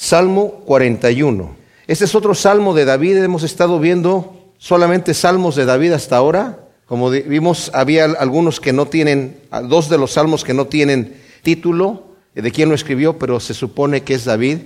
[0.00, 1.56] Salmo 41.
[1.88, 3.16] Este es otro salmo de David.
[3.16, 6.60] Hemos estado viendo solamente salmos de David hasta ahora.
[6.86, 12.04] Como vimos, había algunos que no tienen, dos de los salmos que no tienen título
[12.32, 14.58] de quién lo escribió, pero se supone que es David.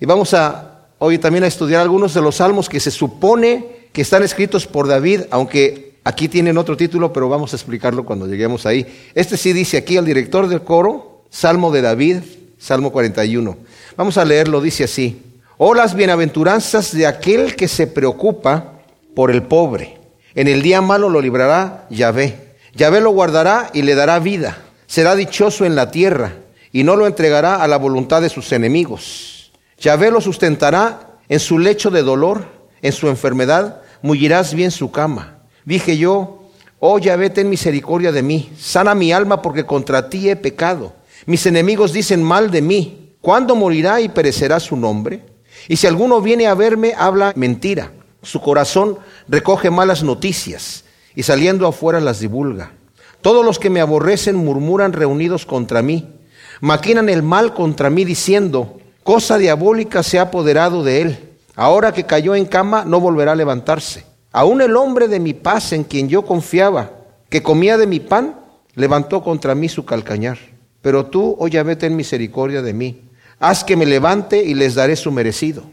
[0.00, 4.00] Y vamos a hoy también a estudiar algunos de los salmos que se supone que
[4.00, 8.64] están escritos por David, aunque aquí tienen otro título, pero vamos a explicarlo cuando lleguemos
[8.64, 8.86] ahí.
[9.14, 12.22] Este sí dice aquí al director del coro, Salmo de David,
[12.58, 13.68] Salmo 41.
[13.98, 15.20] Vamos a leerlo, dice así.
[15.56, 18.74] Oh las bienaventuranzas de aquel que se preocupa
[19.16, 19.98] por el pobre.
[20.36, 22.54] En el día malo lo librará Yahvé.
[22.76, 24.56] Yahvé lo guardará y le dará vida.
[24.86, 26.34] Será dichoso en la tierra
[26.70, 29.50] y no lo entregará a la voluntad de sus enemigos.
[29.80, 32.46] Yahvé lo sustentará en su lecho de dolor,
[32.82, 35.38] en su enfermedad, mullirás bien su cama.
[35.64, 36.44] Dije yo,
[36.78, 40.92] oh Yahvé, ten misericordia de mí, sana mi alma porque contra ti he pecado.
[41.26, 45.24] Mis enemigos dicen mal de mí ¿Cuándo morirá y perecerá su nombre?
[45.66, 47.92] Y si alguno viene a verme, habla mentira.
[48.22, 52.72] Su corazón recoge malas noticias y saliendo afuera las divulga.
[53.20, 56.14] Todos los que me aborrecen murmuran reunidos contra mí.
[56.60, 61.18] Maquinan el mal contra mí diciendo, cosa diabólica se ha apoderado de él.
[61.56, 64.04] Ahora que cayó en cama, no volverá a levantarse.
[64.30, 66.92] Aún el hombre de mi paz en quien yo confiaba,
[67.28, 68.38] que comía de mi pan,
[68.74, 70.38] levantó contra mí su calcañar.
[70.82, 73.07] Pero tú, oh Yahvé, ten misericordia de mí
[73.40, 75.64] Haz que me levante y les daré su merecido.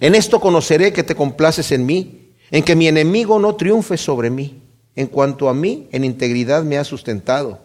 [0.00, 4.30] En esto conoceré que te complaces en mí, en que mi enemigo no triunfe sobre
[4.30, 4.62] mí.
[4.96, 7.60] En cuanto a mí, en integridad me has sustentado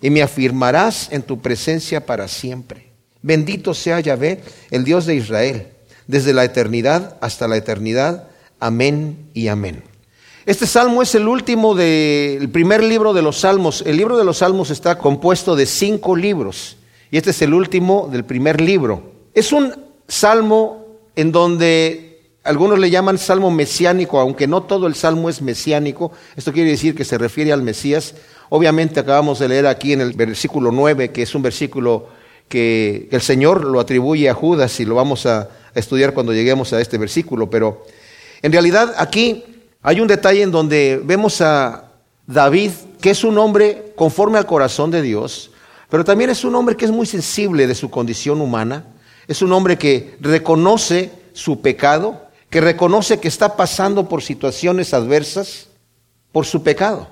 [0.00, 2.90] y me afirmarás en tu presencia para siempre.
[3.22, 5.66] Bendito sea Yahvé, el Dios de Israel,
[6.06, 8.28] desde la eternidad hasta la eternidad.
[8.60, 9.82] Amén y amén.
[10.46, 13.84] Este salmo es el último del primer libro de los salmos.
[13.86, 16.76] El libro de los salmos está compuesto de cinco libros.
[17.10, 19.02] Y este es el último del primer libro.
[19.34, 19.74] Es un
[20.06, 20.86] salmo
[21.16, 22.10] en donde
[22.44, 26.12] algunos le llaman salmo mesiánico, aunque no todo el salmo es mesiánico.
[26.36, 28.14] Esto quiere decir que se refiere al Mesías.
[28.48, 32.08] Obviamente acabamos de leer aquí en el versículo 9, que es un versículo
[32.48, 36.80] que el Señor lo atribuye a Judas y lo vamos a estudiar cuando lleguemos a
[36.80, 37.50] este versículo.
[37.50, 37.84] Pero
[38.42, 39.44] en realidad aquí
[39.82, 41.92] hay un detalle en donde vemos a
[42.26, 42.70] David,
[43.00, 45.50] que es un hombre conforme al corazón de Dios,
[45.90, 48.86] pero también es un hombre que es muy sensible de su condición humana.
[49.26, 55.68] Es un hombre que reconoce su pecado, que reconoce que está pasando por situaciones adversas
[56.32, 57.08] por su pecado.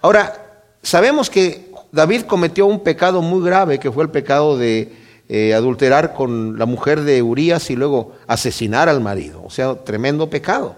[0.00, 4.92] Ahora, sabemos que David cometió un pecado muy grave, que fue el pecado de
[5.28, 9.42] eh, adulterar con la mujer de Urías y luego asesinar al marido.
[9.44, 10.76] O sea, tremendo pecado.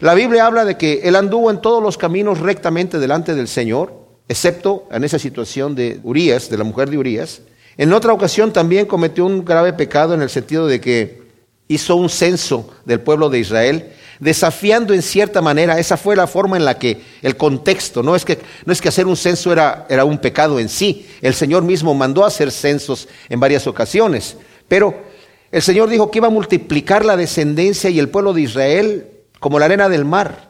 [0.00, 4.07] La Biblia habla de que él anduvo en todos los caminos rectamente delante del Señor
[4.28, 7.40] excepto en esa situación de Urias, de la mujer de Urias.
[7.76, 11.22] En otra ocasión también cometió un grave pecado en el sentido de que
[11.68, 16.56] hizo un censo del pueblo de Israel, desafiando en cierta manera, esa fue la forma
[16.56, 19.86] en la que el contexto, no es que, no es que hacer un censo era,
[19.88, 24.36] era un pecado en sí, el Señor mismo mandó a hacer censos en varias ocasiones,
[24.66, 24.94] pero
[25.52, 29.06] el Señor dijo que iba a multiplicar la descendencia y el pueblo de Israel
[29.40, 30.47] como la arena del mar.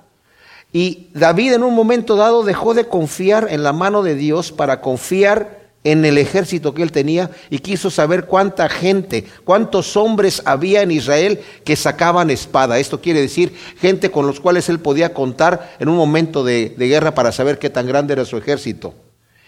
[0.73, 4.81] Y David en un momento dado dejó de confiar en la mano de Dios para
[4.81, 10.83] confiar en el ejército que él tenía y quiso saber cuánta gente, cuántos hombres había
[10.83, 12.79] en Israel que sacaban espada.
[12.79, 17.15] Esto quiere decir gente con los cuales él podía contar en un momento de, guerra
[17.15, 18.93] para saber qué tan grande era su ejército.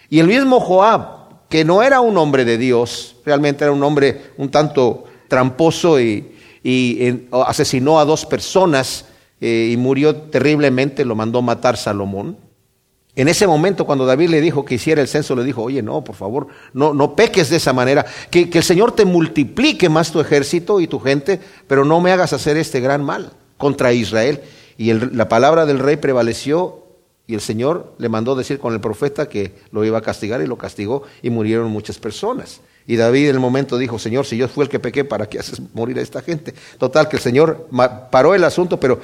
[0.09, 4.31] Y el mismo Joab, que no era un hombre de Dios, realmente era un hombre
[4.37, 9.05] un tanto tramposo y, y asesinó a dos personas
[9.41, 12.37] eh, y murió terriblemente, lo mandó matar Salomón.
[13.15, 16.03] En ese momento, cuando David le dijo que hiciera el censo, le dijo, oye, no,
[16.03, 20.11] por favor, no, no peques de esa manera, que, que el Señor te multiplique más
[20.11, 24.41] tu ejército y tu gente, pero no me hagas hacer este gran mal contra Israel.
[24.77, 26.85] Y la palabra del rey prevaleció
[27.27, 30.47] y el Señor le mandó decir con el profeta que lo iba a castigar y
[30.47, 32.61] lo castigó y murieron muchas personas.
[32.91, 35.39] Y David en el momento dijo, Señor, si yo fui el que pequé, ¿para qué
[35.39, 36.53] haces morir a esta gente?
[36.77, 37.69] Total, que el Señor
[38.11, 38.99] paró el asunto, pero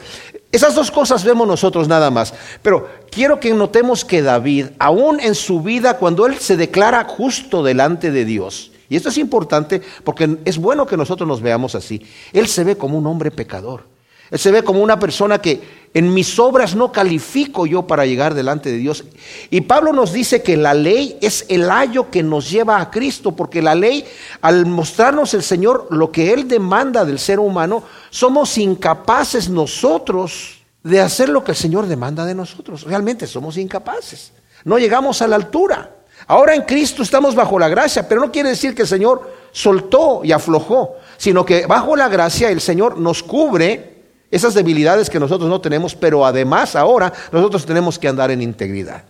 [0.51, 2.34] esas dos cosas vemos nosotros nada más.
[2.62, 7.63] Pero quiero que notemos que David, aún en su vida, cuando él se declara justo
[7.63, 12.06] delante de Dios, y esto es importante porque es bueno que nosotros nos veamos así,
[12.33, 13.86] él se ve como un hombre pecador.
[14.30, 18.34] Él se ve como una persona que en mis obras no califico yo para llegar
[18.34, 19.06] delante de Dios.
[19.50, 23.36] Y Pablo nos dice que la ley es el ayo que nos lleva a Cristo,
[23.36, 24.06] porque la ley,
[24.42, 31.02] al mostrarnos el Señor lo que Él demanda del ser humano, somos incapaces nosotros de
[31.02, 32.84] hacer lo que el Señor demanda de nosotros.
[32.84, 34.34] Realmente somos incapaces.
[34.66, 35.92] No llegamos a la altura.
[36.28, 40.22] Ahora en Cristo estamos bajo la gracia, pero no quiere decir que el Señor soltó
[40.24, 43.97] y aflojó, sino que bajo la gracia el Señor nos cubre
[44.30, 49.04] esas debilidades que nosotros no tenemos, pero además ahora nosotros tenemos que andar en integridad,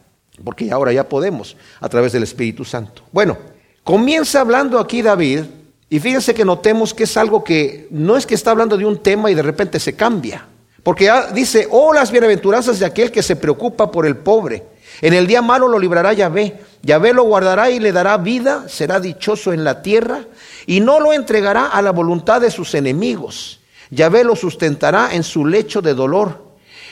[0.44, 3.04] porque ahora ya podemos a través del Espíritu Santo.
[3.12, 3.38] Bueno,
[3.84, 5.42] comienza hablando aquí David,
[5.90, 8.98] y fíjense que notemos que es algo que no es que está hablando de un
[8.98, 10.46] tema y de repente se cambia,
[10.84, 14.64] porque dice, oh las bienaventuranzas de aquel que se preocupa por el pobre.
[15.02, 16.60] En el día malo lo librará Yahvé.
[16.82, 20.22] Yahvé lo guardará y le dará vida, será dichoso en la tierra
[20.66, 23.60] y no lo entregará a la voluntad de sus enemigos.
[23.90, 26.46] Yahvé lo sustentará en su lecho de dolor.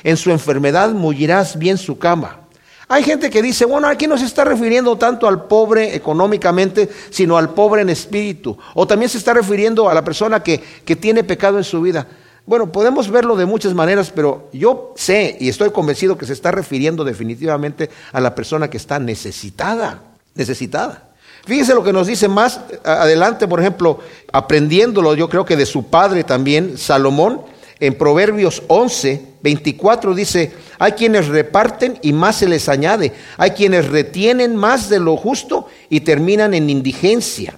[0.04, 2.42] En su enfermedad mullirás bien su cama.
[2.88, 7.38] Hay gente que dice, bueno, aquí no se está refiriendo tanto al pobre económicamente, sino
[7.38, 8.58] al pobre en espíritu.
[8.76, 12.08] O también se está refiriendo a la persona que, que tiene pecado en su vida.
[12.46, 16.52] Bueno, podemos verlo de muchas maneras, pero yo sé y estoy convencido que se está
[16.52, 20.04] refiriendo definitivamente a la persona que está necesitada,
[20.36, 21.05] necesitada.
[21.46, 24.00] Fíjese lo que nos dice más adelante, por ejemplo,
[24.32, 27.42] aprendiéndolo yo creo que de su padre también, Salomón,
[27.80, 33.88] en Proverbios 11, 24 dice, hay quienes reparten y más se les añade, hay quienes
[33.90, 37.56] retienen más de lo justo y terminan en indigencia.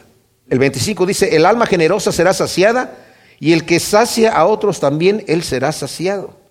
[0.50, 2.95] El 25 dice, el alma generosa será saciada
[3.40, 6.46] y el que sacia a otros también, él será saciado.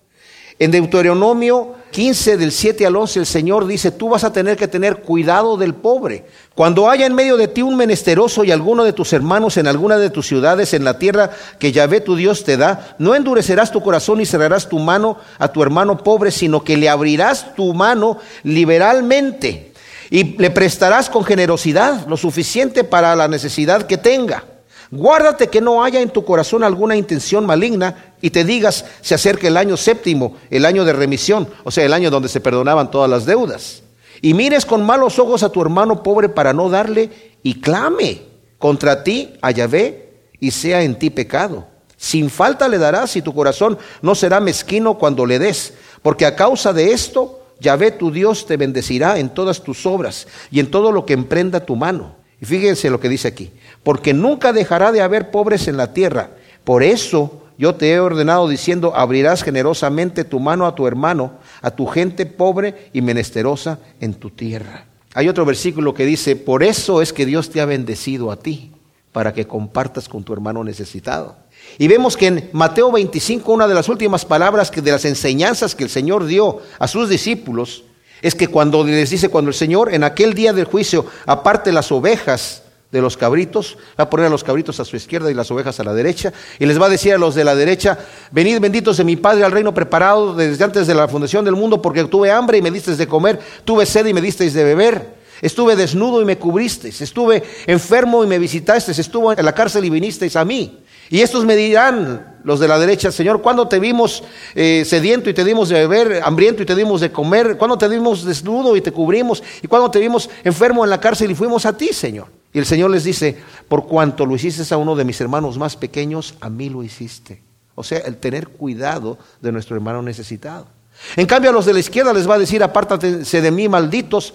[0.59, 4.67] En Deuteronomio 15 del 7 al 11 el Señor dice, tú vas a tener que
[4.67, 6.25] tener cuidado del pobre.
[6.55, 9.97] Cuando haya en medio de ti un menesteroso y alguno de tus hermanos en alguna
[9.97, 13.81] de tus ciudades en la tierra que Yahvé tu Dios te da, no endurecerás tu
[13.81, 18.17] corazón y cerrarás tu mano a tu hermano pobre, sino que le abrirás tu mano
[18.43, 19.73] liberalmente
[20.09, 24.43] y le prestarás con generosidad lo suficiente para la necesidad que tenga.
[24.89, 29.47] Guárdate que no haya en tu corazón alguna intención maligna y te digas, se acerca
[29.47, 33.09] el año séptimo, el año de remisión, o sea, el año donde se perdonaban todas
[33.09, 33.83] las deudas.
[34.21, 38.21] Y mires con malos ojos a tu hermano pobre para no darle y clame
[38.57, 41.67] contra ti a Yahvé y sea en ti pecado.
[41.97, 46.35] Sin falta le darás y tu corazón no será mezquino cuando le des, porque a
[46.35, 50.91] causa de esto Yahvé tu Dios te bendecirá en todas tus obras y en todo
[50.91, 52.16] lo que emprenda tu mano.
[52.39, 53.51] Y fíjense lo que dice aquí,
[53.83, 56.31] porque nunca dejará de haber pobres en la tierra.
[56.63, 61.71] Por eso yo te he ordenado diciendo, abrirás generosamente tu mano a tu hermano, a
[61.71, 64.85] tu gente pobre y menesterosa en tu tierra.
[65.15, 68.71] Hay otro versículo que dice, por eso es que Dios te ha bendecido a ti,
[69.11, 71.35] para que compartas con tu hermano necesitado.
[71.79, 75.73] Y vemos que en Mateo 25, una de las últimas palabras que de las enseñanzas
[75.73, 77.83] que el Señor dio a sus discípulos,
[78.21, 81.91] es que cuando les dice, cuando el Señor en aquel día del juicio aparte las
[81.91, 85.51] ovejas de los cabritos, va a poner a los cabritos a su izquierda y las
[85.51, 87.97] ovejas a la derecha, y les va a decir a los de la derecha,
[88.31, 91.81] venid benditos de mi Padre al reino preparado desde antes de la fundación del mundo,
[91.81, 95.15] porque tuve hambre y me disteis de comer, tuve sed y me disteis de beber,
[95.41, 99.89] estuve desnudo y me cubristeis, estuve enfermo y me visitasteis, estuve en la cárcel y
[99.89, 100.79] vinisteis a mí.
[101.09, 104.23] Y estos me dirán, los de la derecha, Señor, ¿cuándo te vimos
[104.55, 107.57] eh, sediento y te dimos de beber, hambriento y te dimos de comer?
[107.57, 109.43] ¿Cuándo te vimos desnudo y te cubrimos?
[109.61, 112.27] ¿Y cuándo te vimos enfermo en la cárcel y fuimos a ti, Señor?
[112.53, 113.37] Y el Señor les dice,
[113.67, 117.41] por cuanto lo hiciste a uno de mis hermanos más pequeños, a mí lo hiciste.
[117.75, 120.67] O sea, el tener cuidado de nuestro hermano necesitado.
[121.15, 124.33] En cambio, a los de la izquierda les va a decir, apártate de mí, malditos,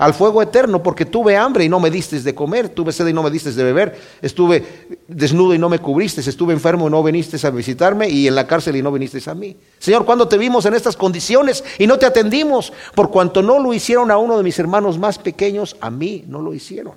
[0.00, 3.12] al fuego eterno, porque tuve hambre y no me diste de comer, tuve sed y
[3.12, 7.02] no me diste de beber, estuve desnudo y no me cubriste, estuve enfermo y no
[7.02, 9.54] viniste a visitarme, y en la cárcel y no viniste a mí.
[9.78, 12.72] Señor, ¿cuándo te vimos en estas condiciones y no te atendimos?
[12.94, 16.40] Por cuanto no lo hicieron a uno de mis hermanos más pequeños, a mí no
[16.40, 16.94] lo hicieron.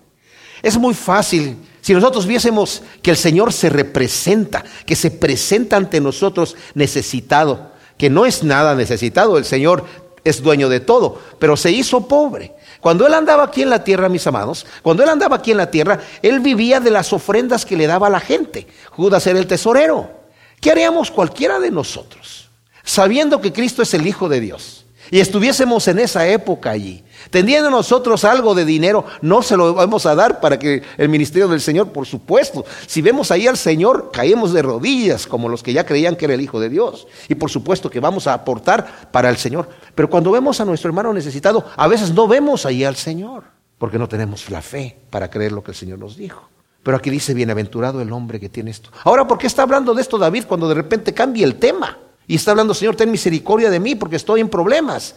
[0.62, 1.58] Es muy fácil.
[1.82, 8.10] Si nosotros viésemos que el Señor se representa, que se presenta ante nosotros necesitado, que
[8.10, 9.84] no es nada necesitado, el Señor
[10.24, 14.10] es dueño de todo, pero se hizo pobre cuando él andaba aquí en la tierra,
[14.10, 17.78] mis amados, cuando él andaba aquí en la tierra, él vivía de las ofrendas que
[17.78, 18.68] le daba a la gente.
[18.92, 20.12] Judas era el tesorero.
[20.60, 22.50] ¿Qué haríamos cualquiera de nosotros?
[22.84, 24.83] Sabiendo que Cristo es el Hijo de Dios
[25.14, 30.08] y estuviésemos en esa época allí, Teniendo nosotros algo de dinero, no se lo vamos
[30.08, 32.66] a dar para que el ministerio del Señor, por supuesto.
[32.88, 36.34] Si vemos ahí al Señor, caemos de rodillas, como los que ya creían que era
[36.34, 37.08] el Hijo de Dios.
[37.30, 39.70] Y por supuesto que vamos a aportar para el Señor.
[39.94, 43.44] Pero cuando vemos a nuestro hermano necesitado, a veces no vemos ahí al Señor,
[43.78, 46.50] porque no tenemos la fe para creer lo que el Señor nos dijo.
[46.82, 48.90] Pero aquí dice, bienaventurado el hombre que tiene esto.
[49.04, 52.00] Ahora, ¿por qué está hablando de esto David cuando de repente cambia el tema?
[52.28, 55.16] Y está hablando, Señor, ten misericordia de mí porque estoy en problemas.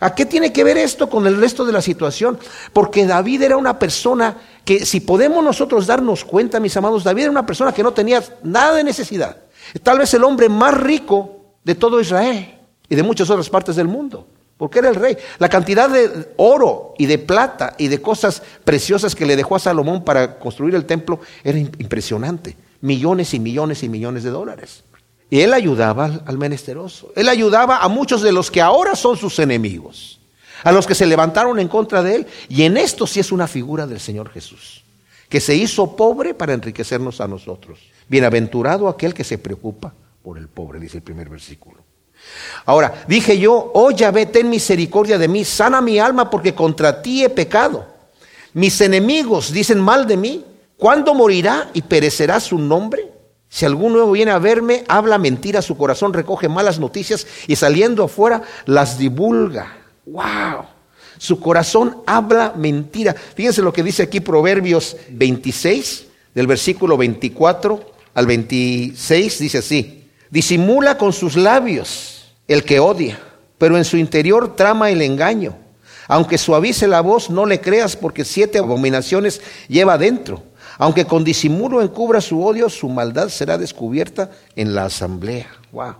[0.00, 2.38] ¿A qué tiene que ver esto con el resto de la situación?
[2.72, 7.30] Porque David era una persona que, si podemos nosotros darnos cuenta, mis amados, David era
[7.30, 9.36] una persona que no tenía nada de necesidad.
[9.82, 13.88] Tal vez el hombre más rico de todo Israel y de muchas otras partes del
[13.88, 14.26] mundo.
[14.56, 15.16] porque era el rey.
[15.38, 19.58] La cantidad de oro y de plata y de cosas preciosas que le dejó a
[19.58, 22.58] Salomón para construir el templo era impresionante.
[22.82, 24.84] Millones y millones y millones de dólares.
[25.30, 27.12] Y él ayudaba al, menesteroso.
[27.14, 30.18] Él ayudaba a muchos de los que ahora son sus enemigos.
[30.64, 32.26] A los que se levantaron en contra de él.
[32.48, 34.84] Y en esto sí es una figura del Señor Jesús.
[35.28, 37.78] Que se hizo pobre para enriquecernos a nosotros.
[38.08, 41.78] Bienaventurado aquel que se preocupa por el pobre, dice el primer versículo.
[42.66, 47.24] Ahora, dije yo, oh Yahvé, ten misericordia de mí, sana mi alma porque contra ti
[47.24, 47.86] he pecado.
[48.52, 50.44] Mis enemigos dicen mal de mí.
[50.76, 53.09] ¿Cuándo morirá y perecerá su nombre?
[53.52, 58.42] Si alguno viene a verme, habla mentira, su corazón recoge malas noticias y saliendo afuera
[58.64, 59.76] las divulga.
[60.06, 60.66] ¡Wow!
[61.18, 63.12] Su corazón habla mentira.
[63.12, 70.04] Fíjense lo que dice aquí Proverbios 26, del versículo 24 al 26, dice así.
[70.30, 73.18] Disimula con sus labios el que odia,
[73.58, 75.56] pero en su interior trama el engaño.
[76.06, 80.44] Aunque suavice la voz, no le creas porque siete abominaciones lleva dentro.
[80.80, 85.46] Aunque con disimulo encubra su odio, su maldad será descubierta en la asamblea.
[85.72, 85.94] Wow.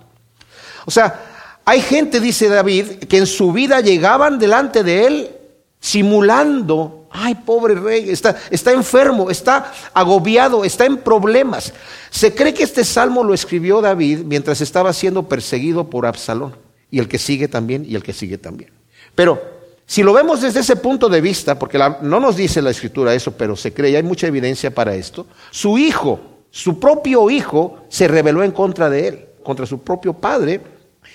[0.87, 5.37] O sea, hay gente, dice David, que en su vida llegaban delante de él
[5.80, 11.75] simulando, ay, pobre rey, está, está enfermo, está agobiado, está en problemas.
[12.08, 16.56] Se cree que este salmo lo escribió David mientras estaba siendo perseguido por Absalón,
[16.90, 18.70] y el que sigue también, y el que sigue también.
[19.14, 19.60] Pero
[19.90, 23.32] si lo vemos desde ese punto de vista, porque no nos dice la escritura eso,
[23.32, 28.06] pero se cree, y hay mucha evidencia para esto, su hijo, su propio hijo, se
[28.06, 30.61] rebeló en contra de él, contra su propio padre,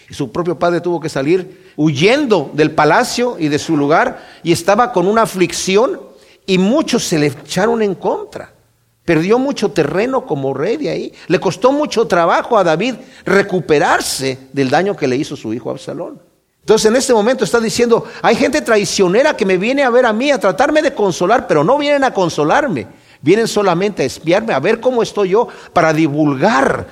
[0.09, 4.51] y su propio padre tuvo que salir huyendo del palacio y de su lugar y
[4.51, 6.01] estaba con una aflicción
[6.45, 8.51] y muchos se le echaron en contra.
[9.05, 11.13] Perdió mucho terreno como rey de ahí.
[11.27, 16.34] Le costó mucho trabajo a David recuperarse del daño que le hizo su hijo Absalón.
[16.65, 20.13] Entonces en este momento está diciendo, hay gente traicionera que me viene a ver a
[20.13, 22.87] mí, a tratarme de consolar, pero no vienen a consolarme.
[23.21, 26.87] Vienen solamente a espiarme, a ver cómo estoy yo, para divulgar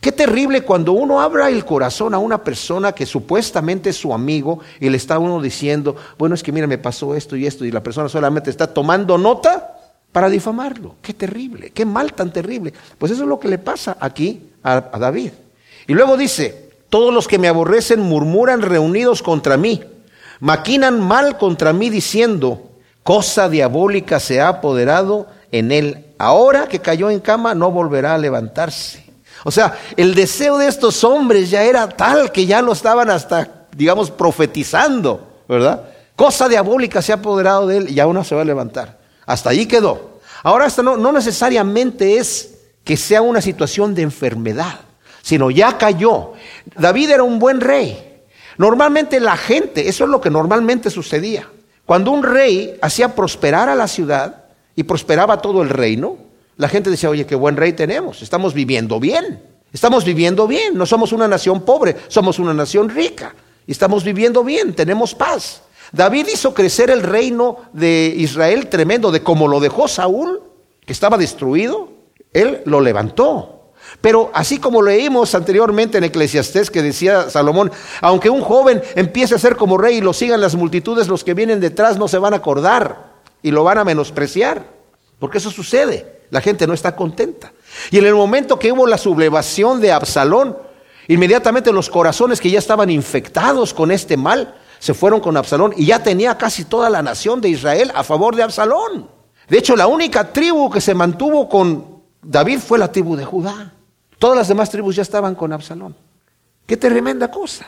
[0.00, 4.60] Qué terrible cuando uno abra el corazón a una persona que supuestamente es su amigo
[4.78, 7.72] y le está uno diciendo, bueno, es que mira, me pasó esto y esto, y
[7.72, 9.78] la persona solamente está tomando nota
[10.12, 10.94] para difamarlo.
[11.02, 12.72] Qué terrible, qué mal tan terrible.
[12.98, 15.32] Pues eso es lo que le pasa aquí a, a David.
[15.88, 19.82] Y luego dice, todos los que me aborrecen murmuran reunidos contra mí,
[20.40, 22.70] maquinan mal contra mí diciendo,
[23.02, 26.06] cosa diabólica se ha apoderado en él.
[26.18, 29.04] Ahora que cayó en cama no volverá a levantarse.
[29.44, 33.66] O sea, el deseo de estos hombres ya era tal que ya lo estaban hasta,
[33.76, 35.82] digamos, profetizando, ¿verdad?
[36.16, 38.98] Cosa diabólica se ha apoderado de él y aún no se va a levantar.
[39.26, 40.20] Hasta ahí quedó.
[40.42, 44.80] Ahora, esto no, no necesariamente es que sea una situación de enfermedad,
[45.22, 46.32] sino ya cayó.
[46.74, 48.22] David era un buen rey.
[48.58, 51.48] Normalmente la gente, eso es lo que normalmente sucedía.
[51.84, 54.44] Cuando un rey hacía prosperar a la ciudad
[54.74, 56.16] y prosperaba todo el reino,
[56.56, 59.42] la gente decía, oye, qué buen rey tenemos, estamos viviendo bien,
[59.72, 63.34] estamos viviendo bien, no somos una nación pobre, somos una nación rica,
[63.66, 65.62] y estamos viviendo bien, tenemos paz.
[65.92, 70.42] David hizo crecer el reino de Israel tremendo, de como lo dejó Saúl,
[70.84, 71.90] que estaba destruido,
[72.32, 73.55] él lo levantó.
[74.00, 79.38] Pero así como leímos anteriormente en Eclesiastés que decía Salomón, aunque un joven empiece a
[79.38, 82.34] ser como rey y lo sigan las multitudes, los que vienen detrás no se van
[82.34, 84.64] a acordar y lo van a menospreciar,
[85.18, 86.16] porque eso sucede.
[86.30, 87.52] La gente no está contenta.
[87.90, 90.58] Y en el momento que hubo la sublevación de Absalón,
[91.08, 95.86] inmediatamente los corazones que ya estaban infectados con este mal se fueron con Absalón y
[95.86, 99.08] ya tenía casi toda la nación de Israel a favor de Absalón.
[99.48, 103.72] De hecho, la única tribu que se mantuvo con David fue la tribu de Judá.
[104.18, 105.94] Todas las demás tribus ya estaban con Absalón.
[106.66, 107.66] Qué tremenda cosa.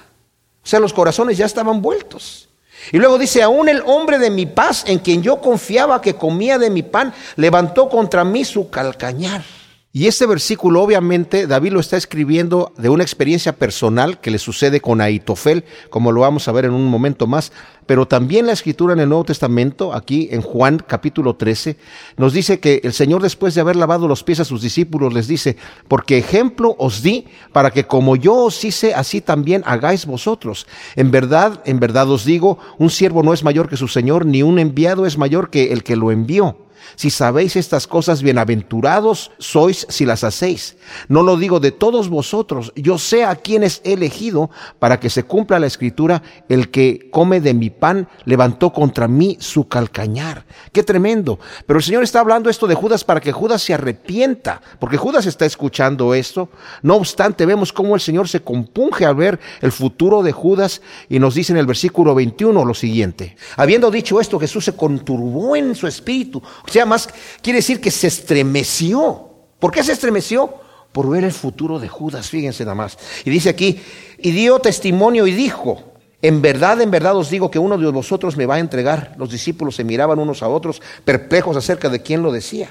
[0.63, 2.49] O sea, los corazones ya estaban vueltos.
[2.93, 6.59] Y luego dice, aún el hombre de mi paz, en quien yo confiaba que comía
[6.59, 9.45] de mi pan, levantó contra mí su calcañar.
[9.91, 14.83] Y este versículo obviamente David lo está escribiendo de una experiencia personal que le sucede
[14.83, 17.53] con Aitofel, como lo vamos a ver en un momento más,
[17.87, 21.79] pero también la escritura en el Nuevo Testamento, aquí en Juan capítulo 13,
[22.19, 25.27] nos dice que el Señor después de haber lavado los pies a sus discípulos les
[25.27, 25.57] dice,
[25.89, 30.67] porque ejemplo os di para que como yo os hice, así también hagáis vosotros.
[30.97, 34.43] En verdad, en verdad os digo, un siervo no es mayor que su Señor, ni
[34.43, 36.68] un enviado es mayor que el que lo envió.
[36.97, 40.77] Si sabéis estas cosas, bienaventurados sois si las hacéis.
[41.09, 45.25] No lo digo de todos vosotros, yo sé a quienes he elegido para que se
[45.25, 50.45] cumpla la escritura, el que come de mi pan levantó contra mí su calcañar.
[50.73, 51.39] Qué tremendo.
[51.67, 55.27] Pero el Señor está hablando esto de Judas para que Judas se arrepienta, porque Judas
[55.27, 56.49] está escuchando esto.
[56.83, 61.19] No obstante, vemos cómo el Señor se compunge al ver el futuro de Judas y
[61.19, 63.37] nos dice en el versículo 21 lo siguiente.
[63.57, 66.43] Habiendo dicho esto, Jesús se conturbó en su espíritu.
[66.69, 67.09] Sea, más
[67.43, 69.31] quiere decir que se estremeció.
[69.59, 70.55] ¿Por qué se estremeció?
[70.93, 72.99] Por ver el futuro de Judas, fíjense nada más.
[73.25, 73.81] Y dice aquí,
[74.19, 75.83] y dio testimonio y dijo,
[76.21, 79.15] en verdad, en verdad os digo que uno de vosotros me va a entregar.
[79.19, 82.71] Los discípulos se miraban unos a otros, perplejos acerca de quién lo decía.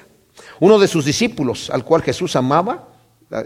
[0.60, 2.90] Uno de sus discípulos, al cual Jesús amaba,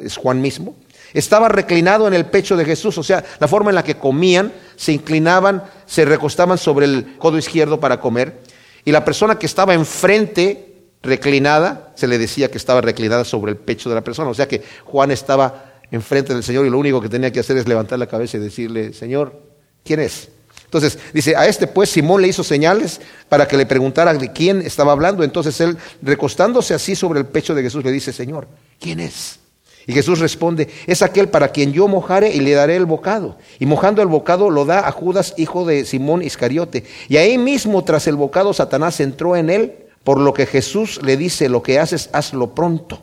[0.03, 0.75] es Juan mismo,
[1.13, 4.53] estaba reclinado en el pecho de Jesús, o sea, la forma en la que comían,
[4.75, 8.41] se inclinaban, se recostaban sobre el codo izquierdo para comer,
[8.85, 13.57] y la persona que estaba enfrente, reclinada, se le decía que estaba reclinada sobre el
[13.57, 17.01] pecho de la persona, o sea que Juan estaba enfrente del Señor y lo único
[17.01, 19.39] que tenía que hacer es levantar la cabeza y decirle, Señor,
[19.83, 20.29] ¿quién es?
[20.71, 24.61] Entonces dice, a este pues Simón le hizo señales para que le preguntara de quién
[24.61, 25.21] estaba hablando.
[25.21, 28.47] Entonces él, recostándose así sobre el pecho de Jesús, le dice, Señor,
[28.79, 29.40] ¿quién es?
[29.87, 33.37] Y Jesús responde, es aquel para quien yo mojare y le daré el bocado.
[33.59, 36.83] Y mojando el bocado lo da a Judas, hijo de Simón Iscariote.
[37.09, 39.73] Y ahí mismo, tras el bocado, Satanás entró en él,
[40.03, 43.01] por lo que Jesús le dice, lo que haces, hazlo pronto.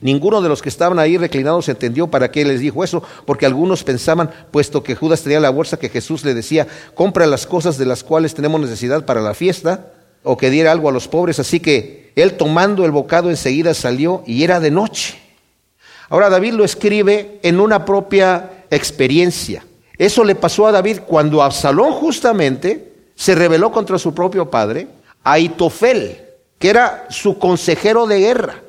[0.00, 3.82] Ninguno de los que estaban ahí reclinados entendió para qué les dijo eso, porque algunos
[3.82, 7.86] pensaban, puesto que Judas tenía la bolsa, que Jesús le decía, compra las cosas de
[7.86, 9.92] las cuales tenemos necesidad para la fiesta,
[10.22, 11.38] o que diera algo a los pobres.
[11.38, 15.25] Así que él tomando el bocado enseguida salió y era de noche.
[16.08, 19.64] Ahora David lo escribe en una propia experiencia.
[19.98, 24.88] Eso le pasó a David cuando Absalón justamente se rebeló contra su propio padre,
[25.24, 26.20] Aitofel,
[26.58, 28.62] que era su consejero de guerra,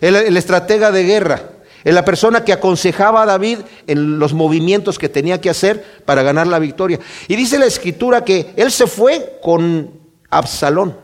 [0.00, 1.42] el, el estratega de guerra,
[1.84, 6.46] la persona que aconsejaba a David en los movimientos que tenía que hacer para ganar
[6.46, 6.98] la victoria.
[7.28, 9.90] Y dice la escritura que él se fue con
[10.30, 10.96] Absalón.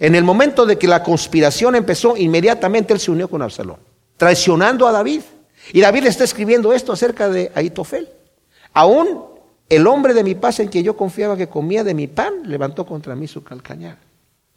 [0.00, 3.87] En el momento de que la conspiración empezó, inmediatamente él se unió con Absalón
[4.18, 5.22] traicionando a David.
[5.72, 8.10] Y David está escribiendo esto acerca de Aitofel.
[8.74, 9.24] Aún
[9.70, 12.84] el hombre de mi paz en que yo confiaba que comía de mi pan, levantó
[12.84, 13.98] contra mí su calcañar.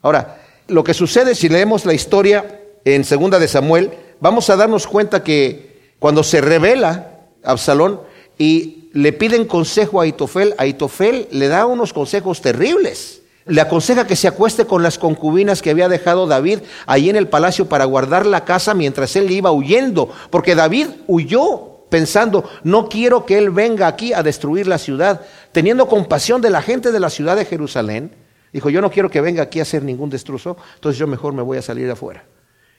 [0.02, 3.90] Ahora, lo que sucede si leemos la historia en segunda de Samuel,
[4.20, 8.00] vamos a darnos cuenta que cuando se revela Absalón
[8.38, 14.16] y le piden consejo a Aitofel, Aitofel le da unos consejos terribles le aconseja que
[14.16, 18.26] se acueste con las concubinas que había dejado David ahí en el palacio para guardar
[18.26, 23.86] la casa mientras él iba huyendo, porque David huyó pensando, no quiero que él venga
[23.86, 25.20] aquí a destruir la ciudad,
[25.52, 28.12] teniendo compasión de la gente de la ciudad de Jerusalén.
[28.52, 31.42] Dijo, yo no quiero que venga aquí a hacer ningún destrozo, entonces yo mejor me
[31.42, 32.24] voy a salir afuera.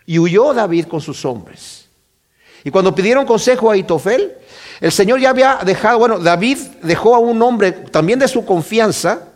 [0.05, 1.89] Y huyó David con sus hombres.
[2.63, 4.33] Y cuando pidieron consejo a Itofel,
[4.79, 9.32] el Señor ya había dejado, bueno, David dejó a un hombre también de su confianza,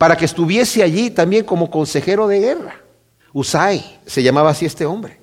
[0.00, 2.80] para que estuviese allí también como consejero de guerra.
[3.34, 5.20] Usai se llamaba así este hombre.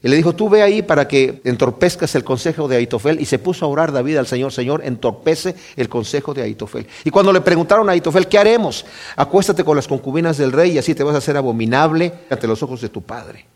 [0.00, 3.20] Y le dijo, tú ve ahí para que entorpezcas el consejo de Aitofel.
[3.20, 6.86] Y se puso a orar David al Señor, Señor, entorpece el consejo de Aitofel.
[7.02, 8.86] Y cuando le preguntaron a Aitofel, ¿qué haremos?
[9.16, 12.62] Acuéstate con las concubinas del rey y así te vas a hacer abominable ante los
[12.62, 13.46] ojos de tu padre.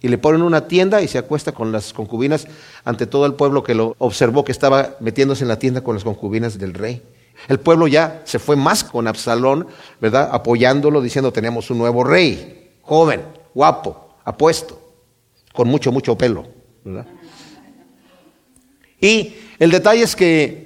[0.00, 2.46] Y le ponen una tienda y se acuesta con las concubinas
[2.86, 6.04] ante todo el pueblo que lo observó que estaba metiéndose en la tienda con las
[6.04, 7.02] concubinas del rey.
[7.48, 9.68] El pueblo ya se fue más con Absalón,
[10.00, 10.28] ¿verdad?
[10.32, 13.22] Apoyándolo, diciendo, tenemos un nuevo rey, joven,
[13.54, 14.80] guapo, apuesto,
[15.52, 16.46] con mucho, mucho pelo,
[16.84, 17.06] ¿verdad?
[19.00, 20.65] Y el detalle es que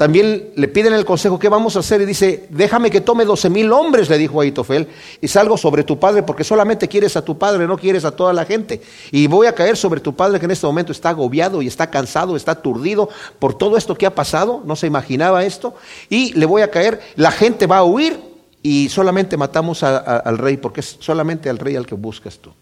[0.00, 2.00] también le piden el consejo, ¿qué vamos a hacer?
[2.00, 4.88] Y dice, déjame que tome doce mil hombres, le dijo a Itofel,
[5.20, 8.32] y salgo sobre tu padre, porque solamente quieres a tu padre, no quieres a toda
[8.32, 8.80] la gente.
[9.10, 11.90] Y voy a caer sobre tu padre, que en este momento está agobiado y está
[11.90, 15.74] cansado, está aturdido por todo esto que ha pasado, no se imaginaba esto,
[16.08, 18.18] y le voy a caer, la gente va a huir,
[18.62, 22.54] y solamente matamos al rey, porque es solamente al rey al que buscas tú.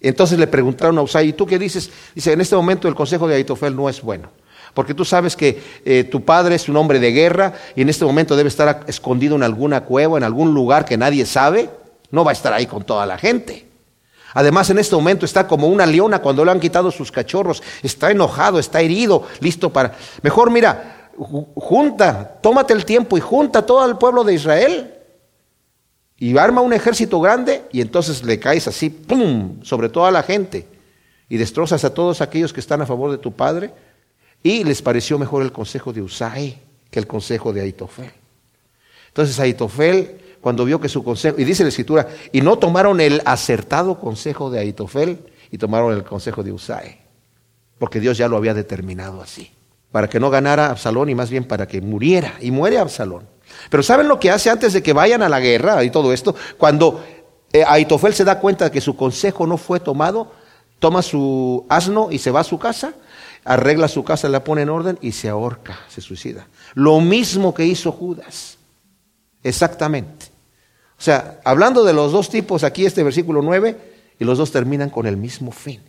[0.00, 1.90] Entonces le preguntaron a Usai, ¿y tú qué dices?
[2.14, 4.30] Dice, en este momento el consejo de Aitofel no es bueno.
[4.74, 8.04] Porque tú sabes que eh, tu padre es un hombre de guerra y en este
[8.04, 11.70] momento debe estar escondido en alguna cueva, en algún lugar que nadie sabe.
[12.10, 13.66] No va a estar ahí con toda la gente.
[14.34, 17.62] Además, en este momento está como una leona cuando le han quitado sus cachorros.
[17.82, 19.96] Está enojado, está herido, listo para...
[20.22, 24.94] Mejor mira, junta, tómate el tiempo y junta todo el pueblo de Israel.
[26.16, 30.68] Y arma un ejército grande y entonces le caes así, ¡pum!, sobre toda la gente.
[31.28, 33.72] Y destrozas a todos aquellos que están a favor de tu padre
[34.42, 36.58] y les pareció mejor el consejo de Usai
[36.90, 38.12] que el consejo de Aitofel.
[39.08, 43.20] Entonces Aitofel cuando vio que su consejo, y dice la escritura, y no tomaron el
[43.24, 45.18] acertado consejo de Aitofel
[45.50, 46.98] y tomaron el consejo de Usai,
[47.78, 49.52] porque Dios ya lo había determinado así,
[49.92, 53.28] para que no ganara Absalón y más bien para que muriera, y muere Absalón.
[53.68, 56.34] Pero ¿saben lo que hace antes de que vayan a la guerra y todo esto?
[56.56, 57.04] Cuando
[57.52, 60.32] eh, Aitofel se da cuenta de que su consejo no fue tomado,
[60.78, 62.94] toma su asno y se va a su casa,
[63.50, 66.46] arregla su casa, la pone en orden y se ahorca, se suicida.
[66.74, 68.58] Lo mismo que hizo Judas.
[69.42, 70.26] Exactamente.
[70.96, 73.76] O sea, hablando de los dos tipos, aquí este versículo 9,
[74.20, 75.80] y los dos terminan con el mismo fin.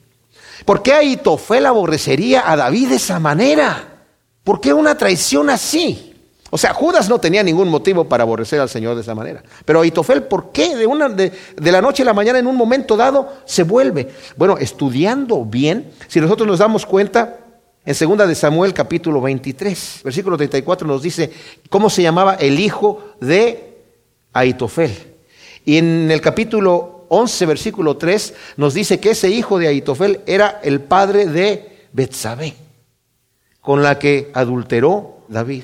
[0.65, 4.06] ¿Por qué Aitofel aborrecería a David de esa manera?
[4.43, 6.15] ¿Por qué una traición así?
[6.50, 9.43] O sea, Judas no tenía ningún motivo para aborrecer al Señor de esa manera.
[9.65, 12.56] Pero Aitofel, ¿por qué de, una, de, de, la noche a la mañana en un
[12.56, 14.10] momento dado se vuelve?
[14.36, 17.41] Bueno, estudiando bien, si nosotros nos damos cuenta,
[17.84, 21.32] en segunda de Samuel capítulo 23, versículo 34 nos dice
[21.70, 23.78] cómo se llamaba el hijo de
[24.34, 24.96] Aitofel.
[25.65, 30.60] Y en el capítulo 11, versículo 3, nos dice que ese hijo de Aitofel era
[30.63, 32.54] el padre de Betsabé,
[33.62, 35.63] con la que adulteró David.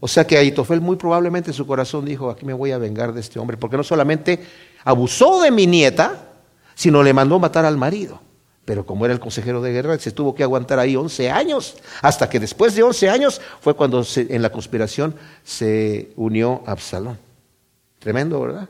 [0.00, 3.14] O sea que Aitofel muy probablemente en su corazón dijo, aquí me voy a vengar
[3.14, 4.38] de este hombre, porque no solamente
[4.84, 6.28] abusó de mi nieta,
[6.74, 8.20] sino le mandó matar al marido.
[8.64, 12.28] Pero como era el consejero de guerra, se tuvo que aguantar ahí 11 años, hasta
[12.28, 17.18] que después de 11 años fue cuando se, en la conspiración se unió Absalón.
[17.98, 18.68] Tremendo, ¿verdad?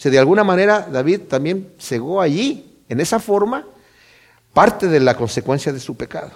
[0.00, 3.66] O sea, de alguna manera David también cegó allí, en esa forma,
[4.52, 6.32] parte de la consecuencia de su pecado.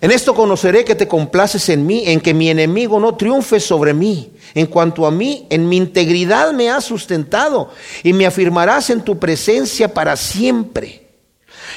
[0.00, 3.94] En esto conoceré que te complaces en mí, en que mi enemigo no triunfe sobre
[3.94, 4.30] mí.
[4.54, 7.70] En cuanto a mí, en mi integridad me has sustentado
[8.02, 11.05] y me afirmarás en tu presencia para siempre.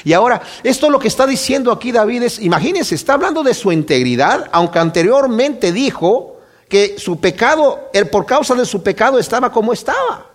[0.04, 3.72] Y ahora, esto lo que está diciendo aquí David es, imagínense, está hablando de su
[3.72, 6.36] integridad, aunque anteriormente dijo
[6.68, 10.26] que su pecado, por causa de su pecado estaba como estaba.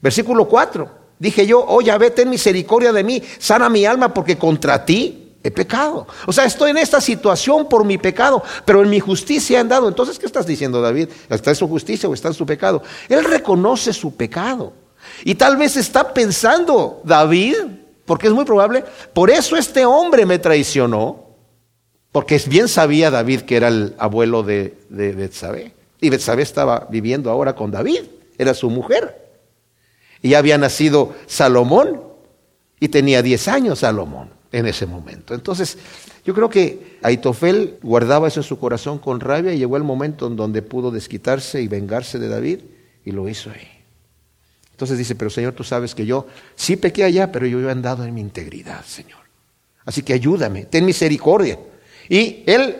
[0.00, 0.98] Versículo 4.
[1.18, 5.50] Dije yo, oh Yahvé, ten misericordia de mí, sana mi alma porque contra ti he
[5.50, 6.06] pecado.
[6.26, 9.88] O sea, estoy en esta situación por mi pecado, pero en mi justicia he andado.
[9.88, 11.08] Entonces, ¿qué estás diciendo David?
[11.28, 12.82] ¿Está en su justicia o está en su pecado?
[13.08, 14.72] Él reconoce su pecado.
[15.24, 17.56] Y tal vez está pensando, David,
[18.08, 21.26] porque es muy probable, por eso este hombre me traicionó,
[22.10, 25.74] porque bien sabía David que era el abuelo de, de Betsabé.
[26.00, 28.00] Y Betsabé estaba viviendo ahora con David,
[28.38, 29.28] era su mujer.
[30.22, 32.00] Y había nacido Salomón
[32.80, 35.34] y tenía 10 años Salomón en ese momento.
[35.34, 35.76] Entonces,
[36.24, 40.28] yo creo que Aitofel guardaba eso en su corazón con rabia y llegó el momento
[40.28, 42.60] en donde pudo desquitarse y vengarse de David
[43.04, 43.77] y lo hizo ahí.
[44.78, 48.04] Entonces dice, pero Señor, tú sabes que yo sí pequé allá, pero yo he andado
[48.04, 49.18] en mi integridad, Señor.
[49.84, 51.58] Así que ayúdame, ten misericordia.
[52.08, 52.76] Y él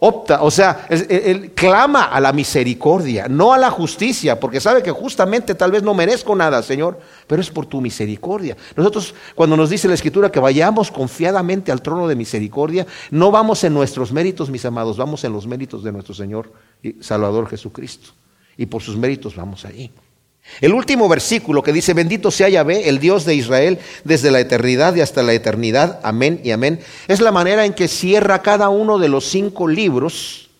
[0.00, 4.90] opta, o sea, él, clama a la misericordia, no a la justicia, porque sabe que
[4.90, 8.56] justamente tal vez no merezco nada, Señor, pero es por tu misericordia.
[8.74, 13.62] Nosotros, cuando nos dice la Escritura que vayamos confiadamente al trono de misericordia, no vamos
[13.62, 18.10] en nuestros méritos, mis amados, vamos en los méritos de nuestro Señor y Salvador Jesucristo.
[18.56, 19.92] Y por sus méritos vamos allí.
[20.60, 24.94] El último versículo que dice, bendito sea Yahvé, el Dios de Israel, desde la eternidad
[24.94, 28.98] y hasta la eternidad, amén y amén, es la manera en que cierra cada uno
[28.98, 30.50] de los cinco libros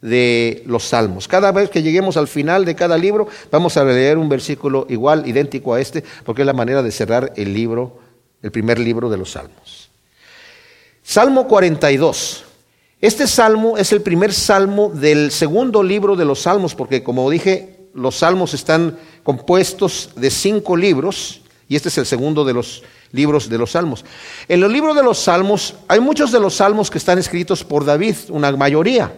[0.00, 1.28] de los salmos.
[1.28, 5.26] Cada vez que lleguemos al final de cada libro, vamos a leer un versículo igual,
[5.26, 8.00] idéntico a este, porque es la manera de cerrar el libro,
[8.42, 9.90] el primer libro de los salmos.
[11.02, 12.44] Salmo 42.
[13.00, 17.71] Este salmo es el primer salmo del segundo libro de los salmos, porque como dije,
[17.94, 23.48] los salmos están compuestos de cinco libros, y este es el segundo de los libros
[23.48, 24.04] de los salmos.
[24.48, 27.84] En el libro de los salmos hay muchos de los salmos que están escritos por
[27.84, 29.14] David, una mayoría,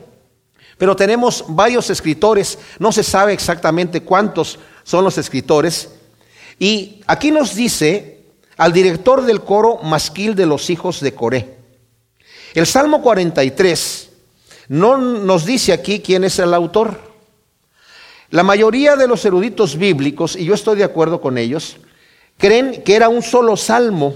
[0.78, 5.90] pero tenemos varios escritores, no se sabe exactamente cuántos son los escritores,
[6.58, 8.24] y aquí nos dice
[8.56, 11.56] al director del coro masquil de los hijos de Coré.
[12.54, 14.10] El Salmo 43
[14.68, 17.13] no nos dice aquí quién es el autor.
[18.30, 21.76] La mayoría de los eruditos bíblicos, y yo estoy de acuerdo con ellos,
[22.38, 24.14] creen que era un solo salmo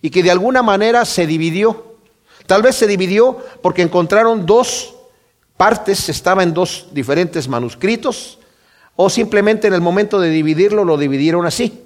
[0.00, 1.96] y que de alguna manera se dividió.
[2.46, 4.94] Tal vez se dividió porque encontraron dos
[5.56, 8.38] partes, estaba en dos diferentes manuscritos,
[8.96, 11.84] o simplemente en el momento de dividirlo lo dividieron así.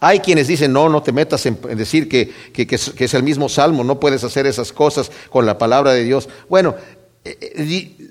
[0.00, 3.98] Hay quienes dicen, no, no te metas en decir que, es, el mismo salmo, no
[3.98, 6.28] puedes hacer esas cosas con la palabra de Dios.
[6.48, 6.74] Bueno,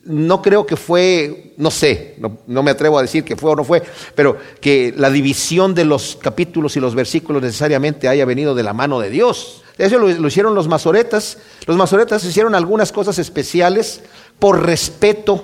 [0.06, 3.64] no creo que fue, no sé, no, me atrevo a decir que fue o no
[3.64, 3.84] fue,
[4.16, 8.74] pero que la división de los capítulos y los versículos necesariamente haya venido de la
[8.74, 9.64] mano de Dios.
[9.78, 11.38] Eso lo, lo hicieron los masoretas.
[11.66, 14.02] Los masoretas hicieron algunas cosas especiales
[14.40, 15.44] por respeto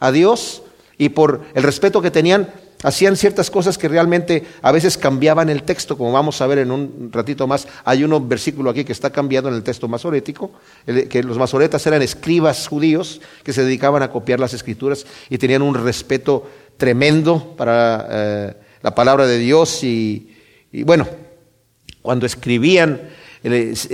[0.00, 0.62] a Dios
[0.96, 5.62] y por el respeto que tenían hacían ciertas cosas que realmente a veces cambiaban el
[5.62, 7.66] texto, como vamos a ver en un ratito más.
[7.84, 10.52] Hay un versículo aquí que está cambiado en el texto masorético,
[10.86, 15.62] que los masoretas eran escribas judíos que se dedicaban a copiar las escrituras y tenían
[15.62, 20.30] un respeto tremendo para eh, la palabra de Dios y,
[20.84, 21.06] bueno,
[22.02, 23.10] cuando escribían
[23.42, 23.88] los,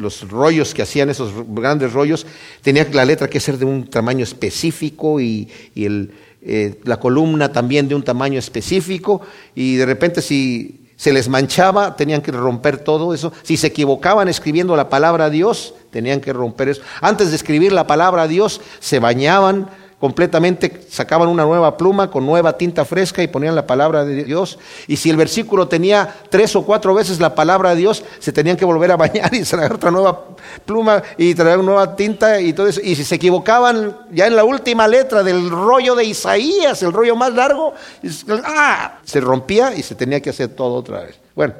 [0.00, 2.26] los, rollos que hacían, esos grandes rollos,
[2.62, 6.12] tenía la letra que ser de un tamaño específico y, el,
[6.44, 9.22] eh, la columna también de un tamaño específico
[9.54, 13.32] y de repente si se les manchaba, tenían que romper todo eso.
[13.42, 16.82] Si se equivocaban escribiendo la palabra Dios, tenían que romper eso.
[17.00, 19.68] Antes de escribir la palabra Dios, se bañaban,
[20.04, 24.58] completamente, sacaban una nueva pluma con nueva tinta fresca y ponían la palabra de Dios.
[24.86, 28.58] Y si el versículo tenía tres o cuatro veces la palabra de Dios, se tenían
[28.58, 30.26] que volver a bañar y traer otra nueva
[30.66, 32.82] pluma y traer una nueva tinta y todo eso.
[32.84, 37.16] Y si se equivocaban ya en la última letra del rollo de Isaías, el rollo
[37.16, 37.72] más largo,
[38.44, 38.98] ¡ah!
[39.04, 41.18] se rompía y se tenía que hacer todo otra vez.
[41.34, 41.54] Bueno,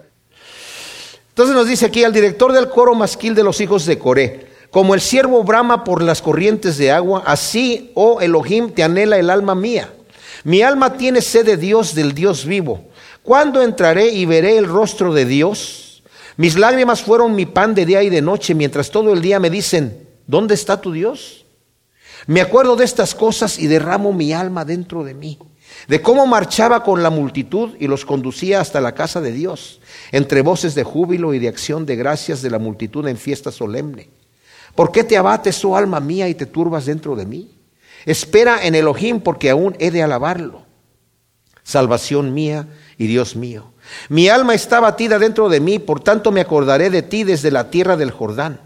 [1.30, 4.53] entonces nos dice aquí al director del coro masquil de los hijos de Coré.
[4.74, 9.30] Como el siervo brama por las corrientes de agua, así, oh Elohim, te anhela el
[9.30, 9.94] alma mía.
[10.42, 12.88] Mi alma tiene sed de Dios, del Dios vivo.
[13.22, 16.02] ¿Cuándo entraré y veré el rostro de Dios?
[16.37, 19.48] Mis lágrimas fueron mi pan de día y de noche, mientras todo el día me
[19.48, 21.44] dicen, ¿dónde está tu Dios?
[22.26, 25.38] Me acuerdo de estas cosas y derramo mi alma dentro de mí,
[25.87, 29.78] de cómo marchaba con la multitud y los conducía hasta la casa de Dios,
[30.10, 34.23] entre voces de júbilo y de acción de gracias de la multitud en fiesta solemne.
[34.74, 37.50] ¿Por qué te abates, oh alma mía, y te turbas dentro de mí?
[38.04, 40.62] Espera en Elohim, porque aún he de alabarlo.
[41.62, 43.72] Salvación mía y Dios mío.
[44.08, 47.70] Mi alma está batida dentro de mí, por tanto me acordaré de ti desde la
[47.70, 48.60] tierra del Jordán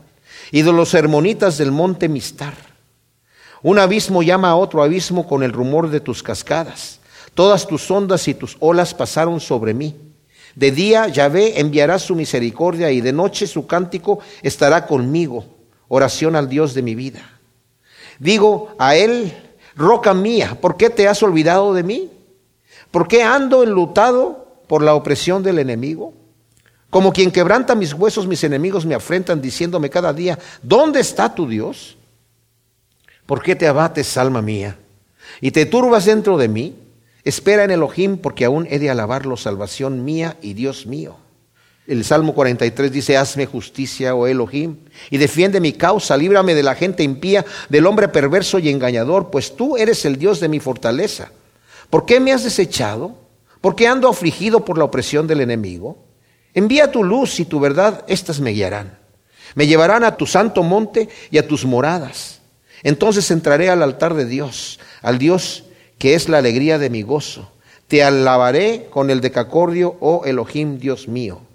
[0.51, 2.55] y de los hermonitas del monte Mistar.
[3.62, 7.01] Un abismo llama a otro abismo con el rumor de tus cascadas.
[7.35, 9.97] Todas tus ondas y tus olas pasaron sobre mí.
[10.55, 15.58] De día Yahvé enviará su misericordia y de noche su cántico estará conmigo
[15.88, 17.38] oración al Dios de mi vida.
[18.18, 19.33] Digo a Él,
[19.77, 22.11] roca mía, ¿por qué te has olvidado de mí?
[22.90, 26.14] ¿Por qué ando enlutado por la opresión del enemigo?
[26.90, 31.46] Como quien quebranta mis huesos, mis enemigos me afrentan diciéndome cada día, ¿dónde está tu
[31.46, 31.96] Dios?
[33.27, 34.79] ¿Por qué te abates, alma mía?
[35.40, 36.74] Y te turbas dentro de mí.
[37.24, 41.16] Espera en Elohim, porque aún he de alabarlo, salvación mía y Dios mío.
[41.88, 44.77] El Salmo 43 dice, hazme justicia, oh Elohim,
[45.09, 49.57] y defiende mi causa, líbrame de la gente impía, del hombre perverso y engañador, pues
[49.57, 51.33] tú eres el Dios de mi fortaleza.
[51.88, 53.16] ¿Por qué me has desechado?
[53.62, 56.05] ¿Por qué ando afligido por la opresión del enemigo?
[56.53, 58.98] Envía tu luz y tu verdad, éstas me guiarán.
[59.55, 62.42] Me llevarán a tu santo monte y a tus moradas.
[62.83, 65.64] Entonces entraré al altar de Dios, al Dios
[65.96, 67.51] que es la alegría de mi gozo.
[67.87, 71.48] Te alabaré con el decacordio, oh Elohim, Dios mío.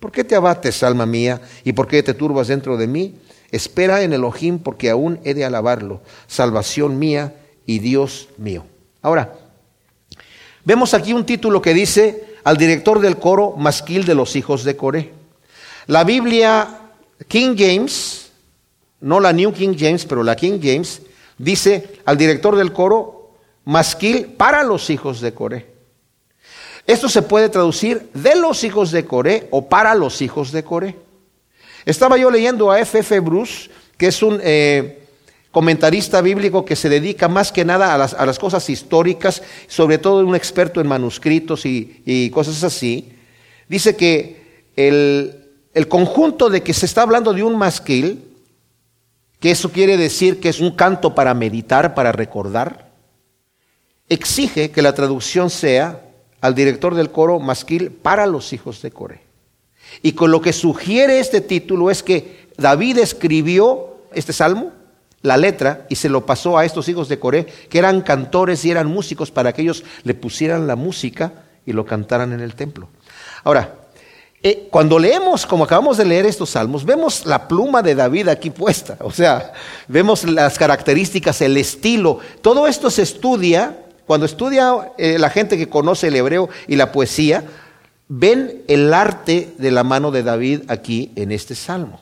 [0.00, 3.16] ¿Por qué te abates, alma mía, y por qué te turbas dentro de mí?
[3.50, 7.34] Espera en Elohim, porque aún he de alabarlo, salvación mía
[7.66, 8.64] y Dios mío.
[9.02, 9.34] Ahora,
[10.64, 14.76] vemos aquí un título que dice al director del coro masquil de los hijos de
[14.76, 15.12] Coré.
[15.86, 16.78] La Biblia
[17.26, 18.30] King James,
[19.00, 21.02] no la New King James, pero la King James,
[21.36, 23.32] dice al director del coro
[23.64, 25.67] masquil para los hijos de Coré.
[26.88, 30.96] Esto se puede traducir de los hijos de Coré o para los hijos de Coré.
[31.84, 33.00] Estaba yo leyendo a F.
[33.00, 33.20] F.
[33.20, 35.02] Bruce, que es un eh,
[35.50, 40.34] comentarista bíblico que se dedica más que nada a las, cosas históricas, sobre todo un
[40.34, 43.12] experto en manuscritos y, cosas así.
[43.68, 48.24] Dice que el, el conjunto de que se está hablando de un masquil,
[49.40, 52.88] que eso quiere decir que es un canto para meditar, para recordar,
[54.08, 56.07] exige que la traducción sea
[56.40, 59.22] al director del coro masquil para los hijos de Coré.
[60.02, 64.72] Y con lo que sugiere este título es que David escribió este salmo,
[65.22, 68.70] la letra, y se lo pasó a estos hijos de Coré, que eran cantores y
[68.70, 71.32] eran músicos, para que ellos le pusieran la música
[71.66, 72.88] y lo cantaran en el templo.
[73.44, 73.74] Ahora,
[74.40, 78.50] eh, cuando leemos, como acabamos de leer estos salmos, vemos la pluma de David aquí
[78.50, 79.52] puesta, o sea,
[79.88, 85.68] vemos las características, el estilo, todo esto se estudia cuando estudia eh, la gente que
[85.68, 87.44] conoce el hebreo y la poesía,
[88.08, 92.00] ven el arte de la mano de David aquí en este salmo.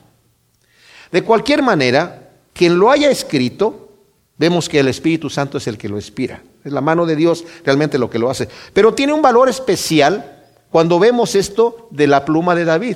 [1.11, 3.89] De cualquier manera, quien lo haya escrito,
[4.37, 6.41] vemos que el Espíritu Santo es el que lo inspira.
[6.63, 8.47] Es la mano de Dios realmente lo que lo hace.
[8.71, 12.95] Pero tiene un valor especial cuando vemos esto de la pluma de David,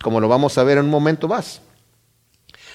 [0.00, 1.60] como lo vamos a ver en un momento más.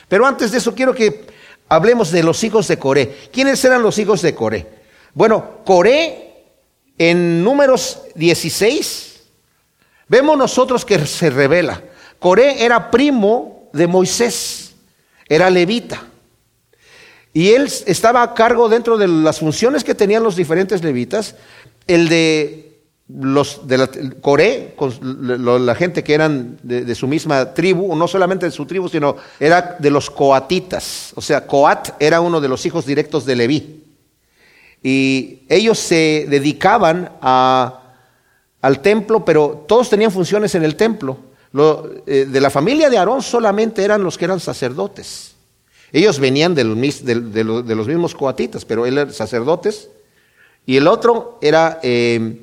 [0.09, 1.25] Pero antes de eso quiero que
[1.69, 3.29] hablemos de los hijos de Coré.
[3.31, 4.82] ¿Quiénes eran los hijos de Coré?
[5.13, 6.33] Bueno, Coré
[6.97, 9.21] en números 16,
[10.07, 11.83] vemos nosotros que se revela.
[12.19, 14.73] Coré era primo de Moisés,
[15.27, 16.03] era levita.
[17.33, 21.35] Y él estaba a cargo dentro de las funciones que tenían los diferentes levitas,
[21.87, 22.73] el de
[23.09, 23.89] los de la
[24.21, 24.75] Coré,
[25.29, 29.75] la gente que eran de, su misma tribu, no solamente de su tribu, sino era
[29.77, 31.11] de los coatitas.
[31.15, 33.82] O sea, Coat era uno de los hijos directos de Leví.
[34.83, 41.17] Y ellos se dedicaban al templo, pero todos tenían funciones en el templo.
[42.05, 45.35] Eh, de la familia de Aarón solamente eran los que eran sacerdotes.
[45.91, 49.89] Ellos venían de los, de, los mismos coatitas, pero él era sacerdotes.
[50.65, 51.79] Y el otro era...
[51.81, 52.41] Eh,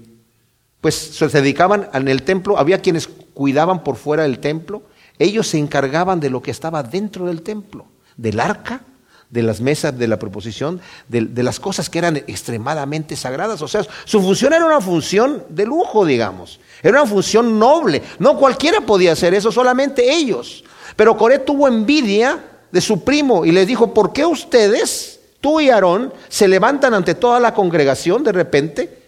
[0.80, 4.82] pues se dedicaban en el templo, había quienes cuidaban por fuera del templo,
[5.18, 7.84] ellos se encargaban de lo que estaba dentro del templo,
[8.16, 8.82] del arca,
[9.30, 13.62] de las mesas de la proposición, de, las cosas que eran extremadamente sagradas.
[13.62, 16.60] O sea, su función era una función de lujo, digamos.
[16.82, 18.02] Era una función noble.
[18.18, 20.64] No cualquiera podía hacer eso, solamente ellos.
[20.96, 25.70] Pero Coré tuvo envidia de su primo y les dijo, ¿por qué ustedes, tú y
[25.70, 29.00] Aarón, se levantan ante toda la congregación de repente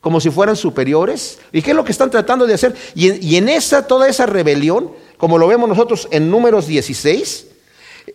[0.00, 1.38] como si fueran superiores.
[1.52, 2.74] ¿Y qué es lo que están tratando de hacer?
[2.94, 7.46] Y en, esa, toda esa rebelión, como lo vemos nosotros en números 16,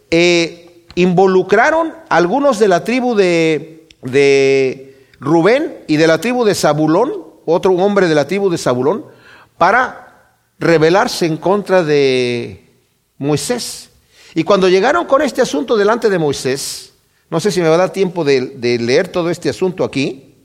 [0.10, 0.65] eh,
[0.96, 7.14] involucraron algunos de la tribu de, de Rubén y de la tribu de Zabulón,
[7.46, 9.06] otro hombre de la tribu de Zabulón,
[9.58, 12.66] para rebelarse en contra de
[13.18, 13.90] Moisés.
[14.34, 16.94] Y cuando llegaron con este asunto delante de Moisés,
[17.30, 20.36] no sé si me va a dar tiempo de, de leer todo este asunto aquí,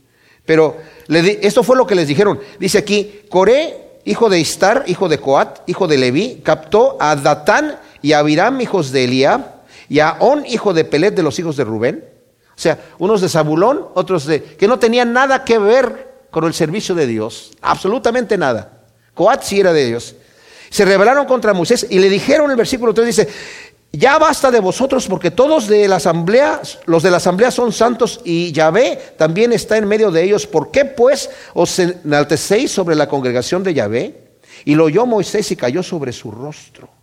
[0.45, 2.39] pero esto fue lo que les dijeron.
[2.59, 7.77] Dice aquí, Coré, hijo de Istar, hijo de Coat, hijo de Leví, captó a Datán
[8.01, 9.60] y a Abiram, hijos de Eliab,
[9.91, 12.05] y a hijo de Pelet, de los hijos de Rubén.
[12.47, 14.41] O sea, unos de Zabulón, otros de...
[14.41, 18.85] que no tenían nada que ver con el servicio de Dios, absolutamente nada.
[19.13, 20.15] Coat sí era de Dios.
[20.69, 23.27] Se rebelaron contra Moisés y le dijeron en el versículo 3, dice,
[23.91, 28.21] ya basta de vosotros porque todos de la asamblea, los de la asamblea son santos
[28.23, 30.47] y Yahvé también está en medio de ellos.
[30.47, 34.37] ¿Por qué pues os enaltecéis sobre la congregación de Yahvé?
[34.63, 37.00] Y lo oyó Moisés y cayó sobre su rostro.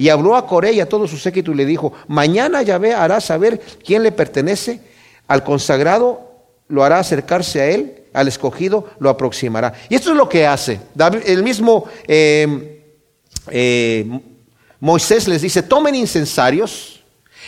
[0.00, 3.20] Y habló a Coré y a todo su séquito y le dijo, mañana Yahvé hará
[3.20, 4.80] saber quién le pertenece,
[5.28, 6.22] al consagrado
[6.68, 9.74] lo hará acercarse a él, al escogido lo aproximará.
[9.90, 10.80] Y esto es lo que hace.
[11.26, 12.82] el mismo eh,
[13.50, 14.20] eh,
[14.80, 17.02] Moisés les dice, tomen incensarios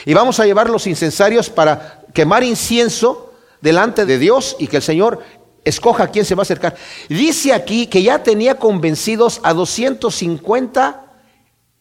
[0.05, 4.83] y vamos a llevar los incensarios para quemar incienso delante de Dios y que el
[4.83, 5.21] Señor
[5.65, 6.77] escoja a quién se va a acercar.
[7.09, 11.02] Dice aquí que ya tenía convencidos a 250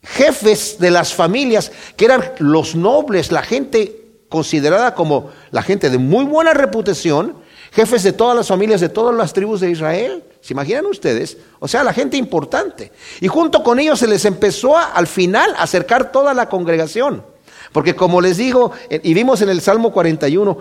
[0.02, 5.98] jefes de las familias, que eran los nobles, la gente considerada como la gente de
[5.98, 7.36] muy buena reputación,
[7.70, 10.24] jefes de todas las familias, de todas las tribus de Israel.
[10.40, 11.36] ¿Se imaginan ustedes?
[11.60, 12.90] O sea, la gente importante.
[13.20, 17.24] Y junto con ellos se les empezó al final a acercar toda la congregación.
[17.72, 20.58] Porque como les digo, eh, y vimos en el Salmo 41,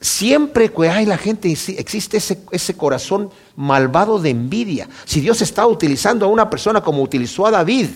[0.00, 4.88] siempre que hay la gente, existe ese, ese corazón malvado de envidia.
[5.04, 7.88] Si Dios está utilizando a una persona como utilizó a David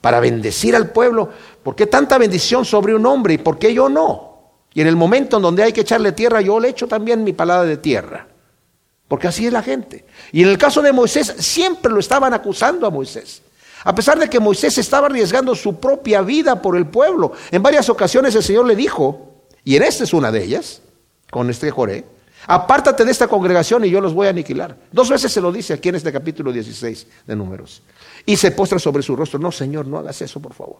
[0.00, 1.28] para bendecir al pueblo,
[1.62, 4.30] ¿por qué tanta bendición sobre un hombre y por qué yo no?
[4.72, 7.32] Y en el momento en donde hay que echarle tierra, yo le echo también mi
[7.32, 8.28] palabra de tierra.
[9.08, 10.04] Porque así es la gente.
[10.30, 13.42] Y en el caso de Moisés, siempre lo estaban acusando a Moisés.
[13.82, 17.32] A pesar de que Moisés estaba arriesgando su propia vida por el pueblo.
[17.50, 20.82] En varias ocasiones el Señor le dijo, y en esta es una de ellas,
[21.30, 22.04] con este Joré,
[22.46, 24.76] apártate de esta congregación y yo los voy a aniquilar.
[24.92, 27.82] Dos veces se lo dice aquí en este capítulo 16 de Números.
[28.26, 30.78] Y se postra sobre su rostro, no Señor, no hagas eso, por favor.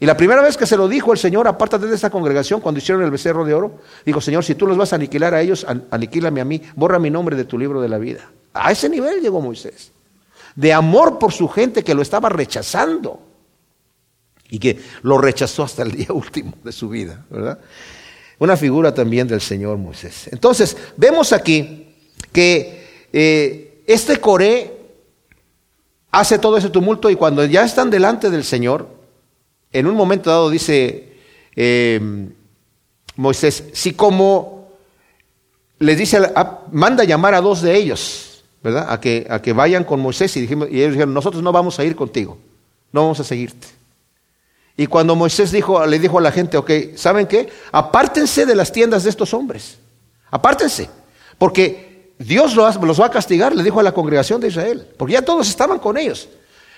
[0.00, 2.78] Y la primera vez que se lo dijo el Señor, apártate de esta congregación, cuando
[2.78, 5.66] hicieron el becerro de oro, dijo, Señor, si tú los vas a aniquilar a ellos,
[5.90, 8.30] aniquílame a mí, borra mi nombre de tu libro de la vida.
[8.54, 9.90] A ese nivel llegó Moisés,
[10.54, 13.20] de amor por su gente que lo estaba rechazando
[14.48, 17.58] y que lo rechazó hasta el día último de su vida, ¿verdad?
[18.38, 20.28] Una figura también del Señor Moisés.
[20.30, 21.92] Entonces, vemos aquí
[22.32, 24.77] que eh, este Coré
[26.10, 28.88] hace todo ese tumulto y cuando ya están delante del Señor,
[29.72, 31.12] en un momento dado dice
[31.54, 32.00] eh,
[33.16, 34.68] Moisés, si como
[35.78, 36.20] les dice,
[36.72, 38.86] manda llamar a dos de ellos, ¿verdad?
[38.90, 41.78] A que, a que vayan con Moisés y, dijimos, y ellos dijeron, nosotros no vamos
[41.78, 42.38] a ir contigo,
[42.92, 43.66] no vamos a seguirte.
[44.76, 47.48] Y cuando Moisés dijo, le dijo a la gente, ok, ¿saben qué?
[47.72, 49.78] Apártense de las tiendas de estos hombres,
[50.30, 50.88] apártense,
[51.38, 51.87] porque
[52.18, 55.48] Dios los va a castigar, le dijo a la congregación de Israel, porque ya todos
[55.48, 56.28] estaban con ellos.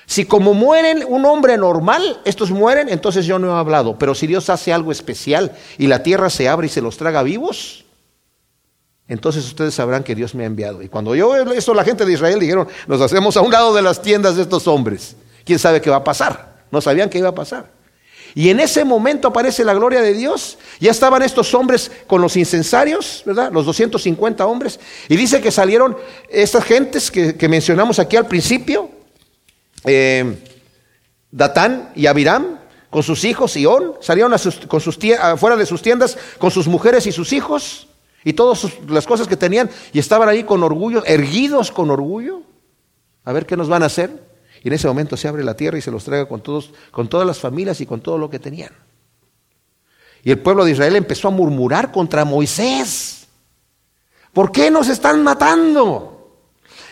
[0.06, 3.96] Si como mueren un hombre normal, estos mueren, entonces yo no he hablado.
[3.96, 7.22] Pero si Dios hace algo especial y la tierra se abre y se los traga
[7.22, 7.84] vivos,
[9.06, 10.82] entonces ustedes sabrán que Dios me ha enviado.
[10.82, 13.82] Y cuando yo eso, la gente de Israel dijeron, nos hacemos a un lado de
[13.82, 15.16] las tiendas de estos hombres.
[15.44, 16.64] ¿Quién sabe qué va a pasar?
[16.70, 17.79] No sabían qué iba a pasar.
[18.34, 20.58] Y en ese momento aparece la gloria de Dios.
[20.78, 23.50] Ya estaban estos hombres con los incensarios, ¿verdad?
[23.52, 24.80] Los 250 hombres.
[25.08, 25.96] Y dice que salieron
[26.28, 28.90] estas gentes que, mencionamos aquí al principio.
[29.84, 30.36] Eh,
[31.30, 32.58] Datán y Abiram,
[32.90, 34.98] con sus hijos y On, salieron a con sus
[35.36, 37.88] fuera de sus tiendas con sus mujeres y sus hijos
[38.24, 42.42] y todas las cosas que tenían y estaban ahí con orgullo, erguidos con orgullo.
[43.24, 44.29] A ver qué nos van a hacer.
[44.62, 47.08] Y en ese momento se abre la tierra y se los traga con, todos, con
[47.08, 48.72] todas las familias y con todo lo que tenían.
[50.22, 53.26] Y el pueblo de Israel empezó a murmurar contra Moisés.
[54.32, 56.20] ¿Por qué nos están matando?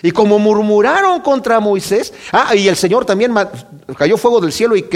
[0.03, 3.35] Y como murmuraron contra Moisés, ah, y el Señor también
[3.97, 4.89] cayó fuego del cielo y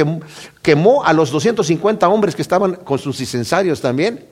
[0.63, 4.32] quemó a los 250 hombres que estaban con sus incensarios también.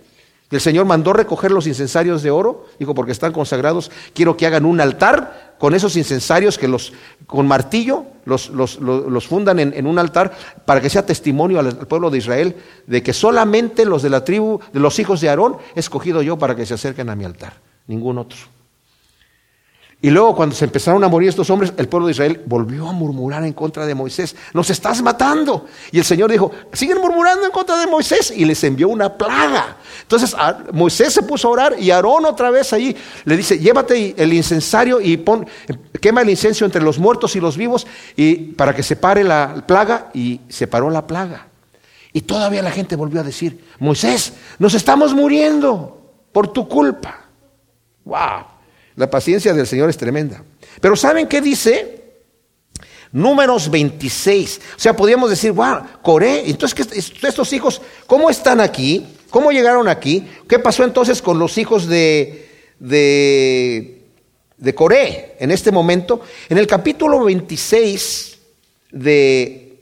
[0.50, 4.64] El Señor mandó recoger los incensarios de oro, dijo, porque están consagrados, quiero que hagan
[4.64, 6.92] un altar con esos incensarios que los,
[7.26, 10.32] con martillo, los, los, fundan en, en, un altar
[10.64, 14.58] para que sea testimonio al pueblo de Israel de que solamente los de la tribu,
[14.72, 17.54] de los hijos de Aarón, he escogido yo para que se acerquen a mi altar,
[17.86, 18.38] ningún otro.
[20.02, 22.92] Y luego cuando se empezaron a morir estos hombres, el pueblo de Israel volvió a
[22.92, 24.34] murmurar en contra de Moisés.
[24.54, 25.66] Nos estás matando.
[25.92, 28.32] Y el Señor dijo, siguen murmurando en contra de Moisés.
[28.34, 29.76] Y les envió una plaga.
[30.00, 30.34] Entonces
[30.72, 35.02] Moisés se puso a orar y Aarón otra vez ahí le dice, llévate el incensario
[35.02, 35.46] y pon,
[36.00, 37.86] quema el incenso entre los muertos y los vivos
[38.16, 40.10] y para que se pare la plaga.
[40.14, 41.48] Y se paró la plaga.
[42.14, 46.00] Y todavía la gente volvió a decir, Moisés, nos estamos muriendo
[46.32, 47.26] por tu culpa.
[48.04, 48.49] Wow.
[49.00, 50.44] La paciencia del Señor es tremenda.
[50.78, 52.02] Pero ¿saben qué dice?
[53.12, 54.60] Números 26.
[54.76, 56.50] O sea, podríamos decir, wow, Coré.
[56.50, 59.06] Entonces, estos hijos, ¿cómo están aquí?
[59.30, 60.28] ¿Cómo llegaron aquí?
[60.46, 62.46] ¿Qué pasó entonces con los hijos de,
[62.78, 64.02] de,
[64.58, 66.20] de Coré en este momento?
[66.50, 68.38] En el capítulo 26
[68.90, 69.78] de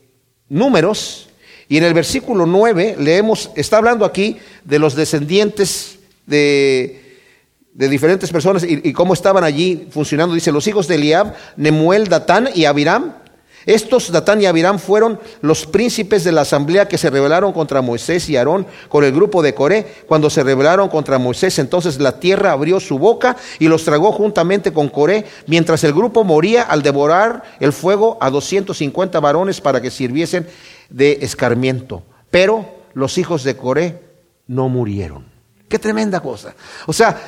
[0.48, 1.28] Números
[1.68, 7.07] y en el versículo 9 leemos, está hablando aquí de los descendientes de
[7.72, 10.34] de diferentes personas y, cómo estaban allí funcionando.
[10.34, 13.14] Dice, los hijos de Eliab, Nemuel, Datán y Abiram.
[13.66, 18.28] Estos, Datán y Abiram, fueron los príncipes de la asamblea que se rebelaron contra Moisés
[18.30, 19.86] y Aarón con el grupo de Coré.
[20.06, 24.72] Cuando se rebelaron contra Moisés, entonces la tierra abrió su boca y los tragó juntamente
[24.72, 29.90] con Coré, mientras el grupo moría al devorar el fuego a 250 varones para que
[29.90, 30.48] sirviesen
[30.88, 32.02] de escarmiento.
[32.30, 32.64] Pero
[32.94, 34.02] los hijos de Coré
[34.46, 35.26] no murieron.
[35.68, 36.54] Qué tremenda cosa.
[36.86, 37.20] O sea,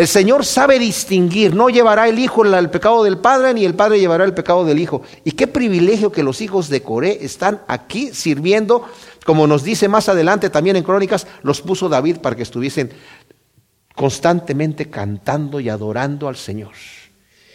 [0.00, 4.00] el Señor sabe distinguir, no llevará el Hijo el pecado del Padre, ni el Padre
[4.00, 5.02] llevará el pecado del Hijo.
[5.24, 8.82] Y qué privilegio que los hijos de Coré están aquí sirviendo,
[9.26, 12.90] como nos dice más adelante también en Crónicas, los puso David para que estuviesen
[13.94, 16.72] constantemente cantando y adorando al Señor.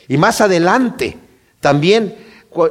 [0.07, 1.17] Y más adelante,
[1.61, 2.15] también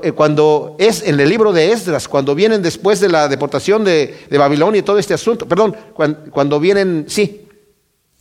[0.04, 4.20] eh, cuando es en el libro de Esdras, cuando vienen después de la deportación de,
[4.30, 5.74] Babilonia y todo este asunto, perdón,
[6.30, 7.43] cuando vienen, sí,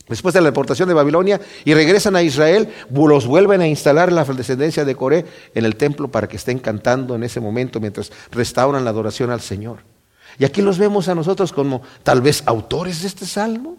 [0.08, 4.24] Después de la deportación de Babilonia y regresan a Israel, los vuelven a instalar la
[4.24, 5.24] descendencia de Coré
[5.54, 9.40] en el templo para que estén cantando en ese momento mientras restauran la adoración al
[9.40, 9.78] Señor.
[10.38, 13.78] Y aquí los vemos a nosotros como tal vez autores de este salmo.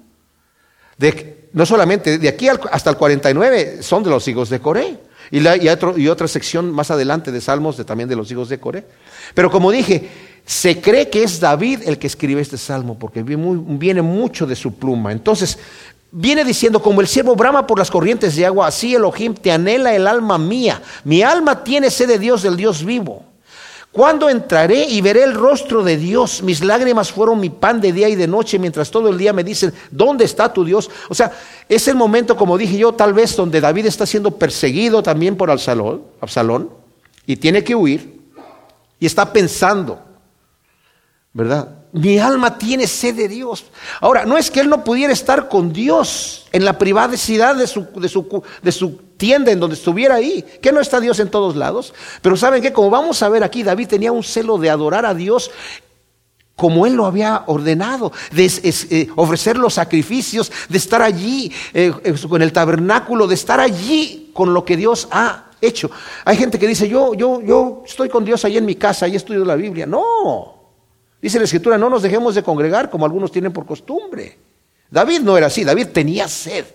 [1.54, 4.98] No solamente de aquí hasta el 49 son de los hijos de Coré.
[5.32, 8.86] Y, otra sección más adelante de salmos de, también de los hijos de Coré.
[9.34, 10.10] Pero como dije,
[10.46, 14.76] se cree que es David el que escribe este salmo porque viene mucho de su
[14.76, 15.12] pluma.
[15.12, 15.58] Entonces,
[16.18, 19.94] viene diciendo, como el siervo brama por las corrientes de agua, así Elohim te anhela
[19.94, 20.82] el alma mía.
[21.04, 23.24] Mi alma tiene sed de Dios, del Dios vivo.
[23.92, 26.42] ¿Cuándo entraré y veré el rostro de Dios?
[26.42, 29.44] Mis lágrimas fueron mi pan de día y de noche, mientras todo el día me
[29.44, 30.90] dicen, ¿dónde está tu Dios?
[31.10, 31.34] O sea,
[31.68, 35.52] es el momento, como dije yo, tal vez donde David está siendo perseguido también por
[35.52, 36.70] Absalón, Absalón
[37.26, 38.22] y tiene que huir,
[39.00, 40.00] y está pensando,
[41.36, 41.68] ¿verdad?
[41.92, 43.66] Mi alma tiene sed de Dios.
[44.00, 47.88] Ahora, no es que él no pudiera estar con Dios en la privacidad de su,
[47.94, 50.46] de su, de su tienda, en donde estuviera ahí.
[50.62, 51.94] Que no está Dios en todos lados.
[52.22, 55.14] Pero saben que, como vamos a ver aquí, David tenía un celo de adorar a
[55.14, 55.52] Dios
[56.56, 61.92] como él lo había ordenado, de eh, ofrecer los sacrificios, de estar allí eh,
[62.30, 65.92] con el tabernáculo, de estar allí con lo que Dios ha hecho.
[66.24, 69.18] Hay gente que dice, yo, yo, yo estoy con Dios ahí en mi casa, y
[69.18, 69.86] estudio la Biblia.
[69.86, 70.55] No,
[71.26, 74.38] Dice la escritura, no nos dejemos de congregar como algunos tienen por costumbre.
[74.92, 76.66] David no era así, David tenía sed.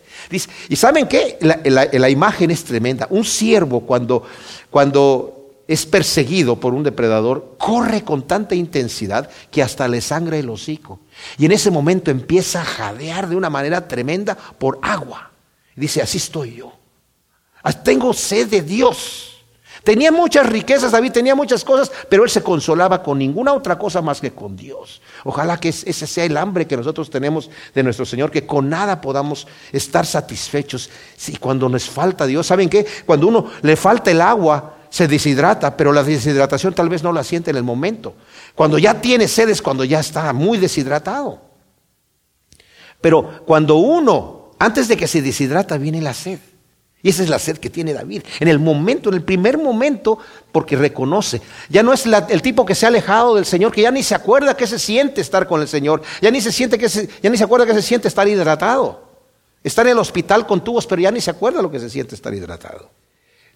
[0.68, 3.06] Y saben qué, la, imagen es tremenda.
[3.10, 4.24] Un siervo cuando,
[4.68, 10.50] cuando es perseguido por un depredador, corre con tanta intensidad que hasta le sangra el
[10.50, 10.98] hocico.
[11.38, 15.30] Y en ese momento empieza a jadear de una manera tremenda por agua.
[15.76, 16.72] Dice, así estoy yo.
[17.62, 19.29] Ah, tengo sed de Dios.
[19.82, 24.02] Tenía muchas riquezas, David tenía muchas cosas, pero él se consolaba con ninguna otra cosa
[24.02, 25.00] más que con Dios.
[25.24, 29.00] Ojalá que ese sea el hambre que nosotros tenemos de nuestro Señor, que con nada
[29.00, 30.90] podamos estar satisfechos.
[31.16, 32.86] Si cuando nos falta Dios, ¿saben qué?
[33.06, 37.24] Cuando uno le falta el agua, se deshidrata, pero la deshidratación tal vez no la
[37.24, 38.14] siente en el momento.
[38.54, 41.40] Cuando ya tiene sed es cuando ya está muy deshidratado.
[43.00, 46.40] Pero cuando uno, antes de que se deshidrata, viene la sed.
[47.02, 48.22] Y esa es la sed que tiene David.
[48.40, 50.18] En el momento, en el primer momento,
[50.52, 51.40] porque reconoce.
[51.70, 54.14] Ya no es el tipo que se ha alejado del Señor, que ya ni se
[54.14, 56.02] acuerda que se siente estar con el Señor.
[56.20, 59.08] Ya ni se siente que ya ni se acuerda que se siente estar hidratado.
[59.64, 62.14] Está en el hospital con tubos, pero ya ni se acuerda lo que se siente
[62.14, 62.90] estar hidratado.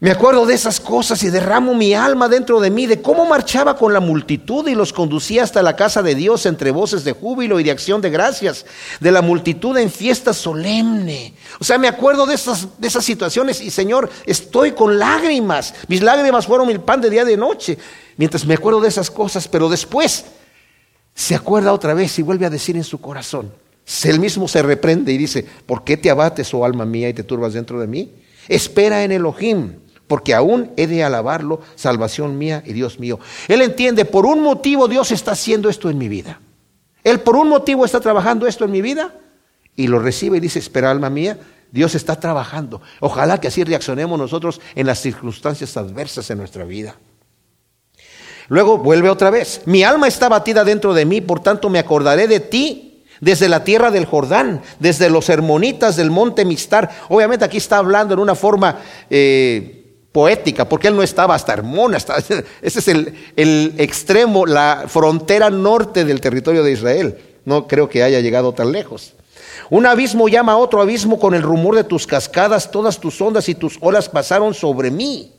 [0.00, 3.76] Me acuerdo de esas cosas y derramo mi alma dentro de mí, de cómo marchaba
[3.76, 7.60] con la multitud y los conducía hasta la casa de Dios entre voces de júbilo
[7.60, 8.66] y de acción de gracias,
[8.98, 11.34] de la multitud en fiesta solemne.
[11.60, 15.72] O sea, me acuerdo de esas, de esas situaciones y Señor, estoy con lágrimas.
[15.86, 17.78] Mis lágrimas fueron mi pan de día y de noche,
[18.16, 20.24] mientras me acuerdo de esas cosas, pero después
[21.14, 23.52] se acuerda otra vez y vuelve a decir en su corazón.
[24.02, 27.22] Él mismo se reprende y dice, ¿por qué te abates, oh alma mía, y te
[27.22, 28.12] turbas dentro de mí?
[28.48, 33.18] Espera en Elohim porque aún he de alabarlo, salvación mía y Dios mío.
[33.48, 36.40] Él entiende, por un motivo Dios está haciendo esto en mi vida.
[37.02, 39.14] Él por un motivo está trabajando esto en mi vida
[39.76, 41.38] y lo recibe y dice, espera alma mía,
[41.70, 42.80] Dios está trabajando.
[43.00, 46.96] Ojalá que así reaccionemos nosotros en las circunstancias adversas en nuestra vida.
[48.48, 52.28] Luego vuelve otra vez, mi alma está batida dentro de mí, por tanto me acordaré
[52.28, 56.90] de ti desde la tierra del Jordán, desde los hermonitas del monte Mistar.
[57.08, 58.78] Obviamente aquí está hablando en una forma...
[59.10, 59.80] Eh,
[60.14, 61.98] poética, porque él no estaba hasta Hermona,
[62.62, 67.18] ese es el, extremo, la frontera norte del territorio de Israel.
[67.44, 69.14] No creo que haya llegado tan lejos.
[69.70, 73.48] Un abismo llama a otro abismo con el rumor de tus cascadas, todas tus ondas
[73.48, 75.32] y tus olas pasaron sobre mí.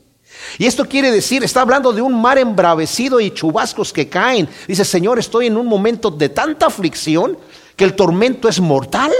[0.58, 4.46] Y esto quiere decir, está hablando de un mar embravecido y chubascos que caen.
[4.68, 7.38] Dice, Señor, estoy en un momento de tanta aflicción
[7.76, 9.10] que el tormento es mortal.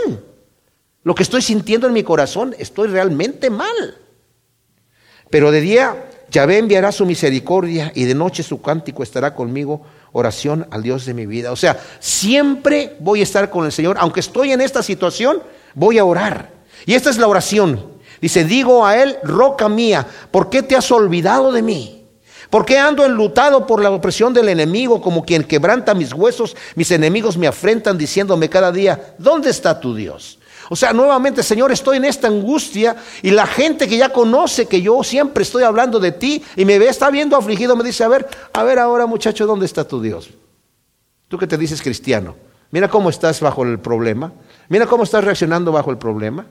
[1.02, 4.05] Lo que estoy sintiendo en mi corazón, estoy realmente mal.
[5.30, 10.66] Pero de día Yahvé enviará su misericordia y de noche su cántico estará conmigo, oración
[10.70, 11.52] al Dios de mi vida.
[11.52, 15.42] O sea, siempre voy a estar con el Señor, aunque estoy en esta situación,
[15.74, 16.50] voy a orar.
[16.84, 17.96] Y esta es la oración.
[18.20, 22.04] Dice, digo a Él, roca mía, ¿por qué te has olvidado de mí?
[22.50, 26.56] ¿Por qué ando enlutado por la opresión del enemigo como quien quebranta mis huesos?
[26.76, 30.38] Mis enemigos me afrentan diciéndome cada día, ¿dónde está tu Dios?
[30.68, 34.82] O sea, nuevamente, Señor, estoy en esta angustia y la gente que ya conoce que
[34.82, 38.08] yo siempre estoy hablando de ti y me ve, está viendo afligido, me dice, a
[38.08, 40.30] ver, a ver ahora muchacho, ¿dónde está tu Dios?
[41.28, 42.36] Tú que te dices cristiano,
[42.70, 44.32] mira cómo estás bajo el problema,
[44.68, 46.46] mira cómo estás reaccionando bajo el problema.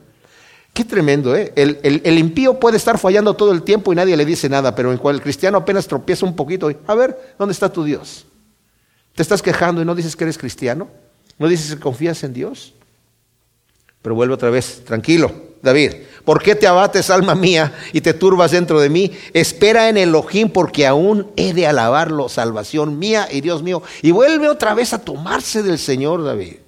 [0.72, 1.54] Qué tremendo, ¿eh?
[1.56, 4.98] El, impío puede estar fallando todo el tiempo y nadie le dice nada, pero en
[4.98, 8.26] cual el cristiano apenas tropieza un poquito, y, a ver, ¿dónde está tu Dios?
[9.14, 10.88] ¿Te estás quejando y no dices que eres cristiano?
[11.38, 12.74] ¿No dices que confías en Dios?
[14.06, 15.32] Pero vuelve otra vez, tranquilo,
[15.62, 15.94] David.
[16.24, 19.10] ¿Por qué te abates, alma mía, y te turbas dentro de mí?
[19.32, 23.82] Espera en Elohim, porque aún he de alabarlo, salvación mía y Dios mío.
[24.02, 26.58] Y vuelve otra vez a tomarse del Señor, David.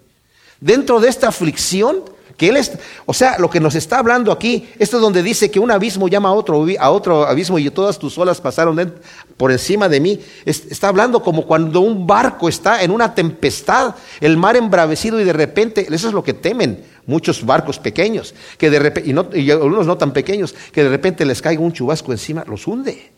[0.61, 2.03] Dentro de esta aflicción,
[2.39, 5.51] que él es, o sea, lo que nos está hablando aquí, esto es donde dice
[5.51, 8.95] que un abismo llama a otro, a otro abismo y todas tus olas pasaron
[9.37, 10.21] por encima de mí.
[10.45, 15.33] está hablando como cuando un barco está en una tempestad, el mar embravecido y de
[15.33, 19.11] repente, eso es lo que temen muchos barcos pequeños, que de repente,
[19.41, 23.11] y, algunos no tan pequeños, que de repente les caiga un chubasco encima, los hunde.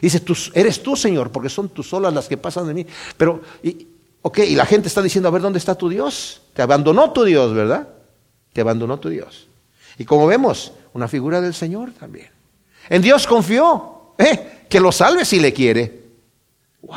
[0.00, 2.86] dice, tú, eres tú, Señor, porque son tus olas las que pasan de mí.
[3.16, 3.88] Pero, y,
[4.22, 6.42] ok, y la gente está diciendo, a ver, ¿dónde está tu Dios?
[6.54, 7.95] Te abandonó tu Dios, ¿verdad?
[8.56, 9.48] Te abandonó tu Dios.
[9.98, 12.30] Y como vemos, una figura del Señor también.
[12.88, 14.64] En Dios confió, ¿eh?
[14.66, 16.04] que lo salve si le quiere.
[16.80, 16.96] ¡Wow!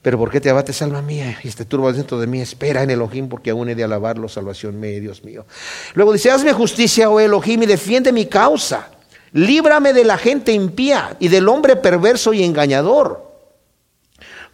[0.00, 1.38] Pero ¿por qué te abates, alma mía?
[1.44, 2.40] Y este turbo dentro de mí.
[2.40, 5.44] Espera en Elohim, porque aún he de alabarlo, salvación mía, Dios mío.
[5.92, 8.88] Luego dice: Hazme justicia, oh Elohim, y defiende mi causa.
[9.32, 13.27] Líbrame de la gente impía y del hombre perverso y engañador.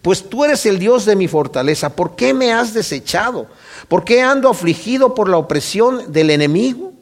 [0.04, 1.96] Pues tú eres el Dios de mi fortaleza.
[1.96, 3.46] ¿Por qué me has desechado?
[3.88, 6.92] ¿Por qué ando afligido por la opresión del enemigo?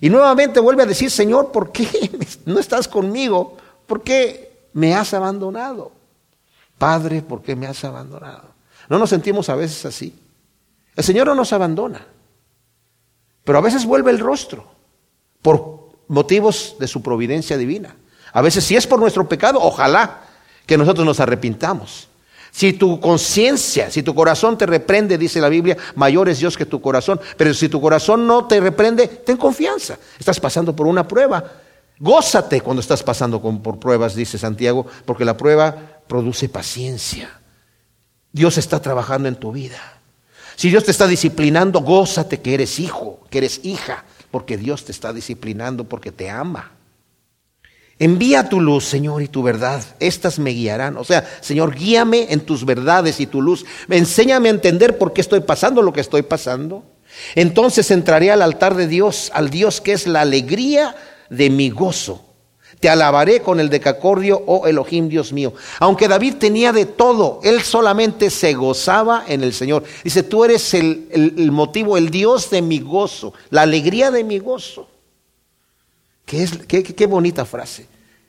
[0.00, 1.86] Y nuevamente vuelve a decir, Señor, ¿por qué
[2.44, 3.56] no estás conmigo?
[3.86, 5.92] ¿Por qué me has abandonado?
[6.76, 8.48] Padre, ¿por qué me has abandonado?
[8.88, 10.12] ¿No nos sentimos a veces así?
[10.96, 12.04] El Señor no nos abandona,
[13.44, 14.66] pero a veces vuelve el rostro
[15.40, 17.94] por motivos de su providencia divina.
[18.32, 20.25] A veces si es por nuestro pecado, ojalá
[20.66, 22.08] que nosotros nos arrepintamos.
[22.50, 26.64] Si tu conciencia, si tu corazón te reprende, dice la Biblia, mayor es Dios que
[26.64, 27.20] tu corazón.
[27.36, 29.98] Pero si tu corazón no te reprende, ten confianza.
[30.18, 31.44] Estás pasando por una prueba.
[31.98, 37.40] Gózate cuando estás pasando por pruebas, dice Santiago, porque la prueba produce paciencia.
[38.32, 40.00] Dios está trabajando en tu vida.
[40.56, 44.92] Si Dios te está disciplinando, gózate que eres hijo, que eres hija, porque Dios te
[44.92, 46.72] está disciplinando porque te ama.
[47.98, 49.82] Envía tu luz, Señor, y tu verdad.
[50.00, 50.98] Estas me guiarán.
[50.98, 53.64] O sea, Señor, guíame en tus verdades y tu luz.
[53.88, 56.84] Enséñame a entender por qué estoy pasando lo que estoy pasando.
[57.34, 60.94] Entonces entraré al altar de Dios, al Dios que es la alegría
[61.30, 62.22] de mi gozo.
[62.80, 65.54] Te alabaré con el decacordio, oh Elohim, Dios mío.
[65.80, 69.84] Aunque David tenía de todo, él solamente se gozaba en el Señor.
[70.04, 74.88] Dice, tú eres el, motivo, el Dios de mi gozo, la alegría de mi gozo.
[76.26, 77.86] Qué, es, qué bonita frase.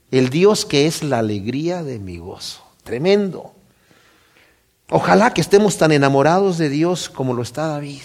[0.09, 2.63] El Dios que es la alegría de mi gozo.
[2.83, 3.53] Tremendo.
[4.89, 8.01] Ojalá que estemos tan enamorados de Dios como lo está David.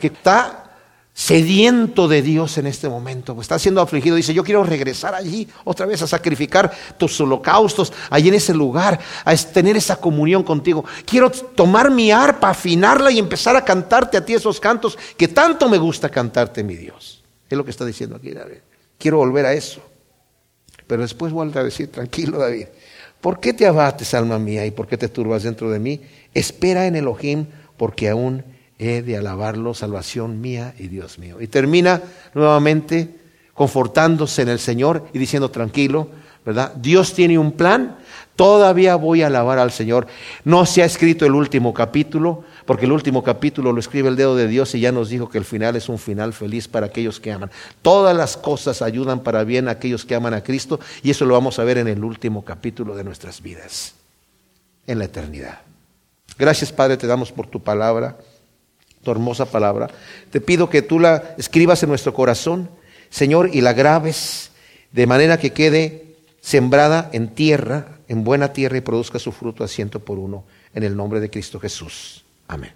[0.00, 0.70] Que está
[1.12, 5.46] sediento de Dios en este momento, pues está siendo afligido, dice, yo quiero regresar allí
[5.64, 10.82] otra vez a sacrificar tus holocaustos, allí en ese lugar, a tener esa comunión contigo.
[11.04, 15.68] Quiero tomar mi arpa, afinarla y empezar a cantarte a ti esos cantos que tanto
[15.68, 17.22] me gusta cantarte, mi Dios.
[17.50, 18.69] Es lo que está diciendo aquí David.
[19.00, 19.80] Quiero volver a eso.
[20.86, 22.66] Pero después vuelve a decir, tranquilo David,
[23.20, 26.02] ¿por qué te abates, alma mía, y por qué te turbas dentro de mí?
[26.34, 27.46] Espera en Elohim,
[27.78, 28.44] porque aún
[28.78, 31.40] he de alabarlo, salvación mía y Dios mío.
[31.40, 32.02] Y termina
[32.34, 33.16] nuevamente
[33.54, 36.08] confortándose en el Señor y diciendo tranquilo,
[36.44, 36.74] ¿verdad?
[36.74, 37.98] Dios tiene un plan,
[38.36, 40.06] todavía voy a alabar al Señor.
[40.44, 44.36] No se ha escrito el último capítulo, porque el último capítulo lo escribe el dedo
[44.36, 47.20] de Dios y ya nos dijo que el final es un final feliz para aquellos
[47.20, 47.50] que aman.
[47.82, 51.34] Todas las cosas ayudan para bien a aquellos que aman a Cristo y eso lo
[51.34, 53.94] vamos a ver en el último capítulo de nuestras vidas,
[54.86, 55.60] en la eternidad.
[56.38, 58.16] Gracias Padre, te damos por tu palabra
[59.02, 59.88] tu hermosa palabra.
[60.30, 62.68] Te pido que tú la escribas en nuestro corazón,
[63.08, 64.50] Señor, y la grabes
[64.92, 69.68] de manera que quede sembrada en tierra, en buena tierra y produzca su fruto a
[69.68, 70.44] ciento por uno,
[70.74, 72.24] en el nombre de Cristo Jesús.
[72.50, 72.68] Amén.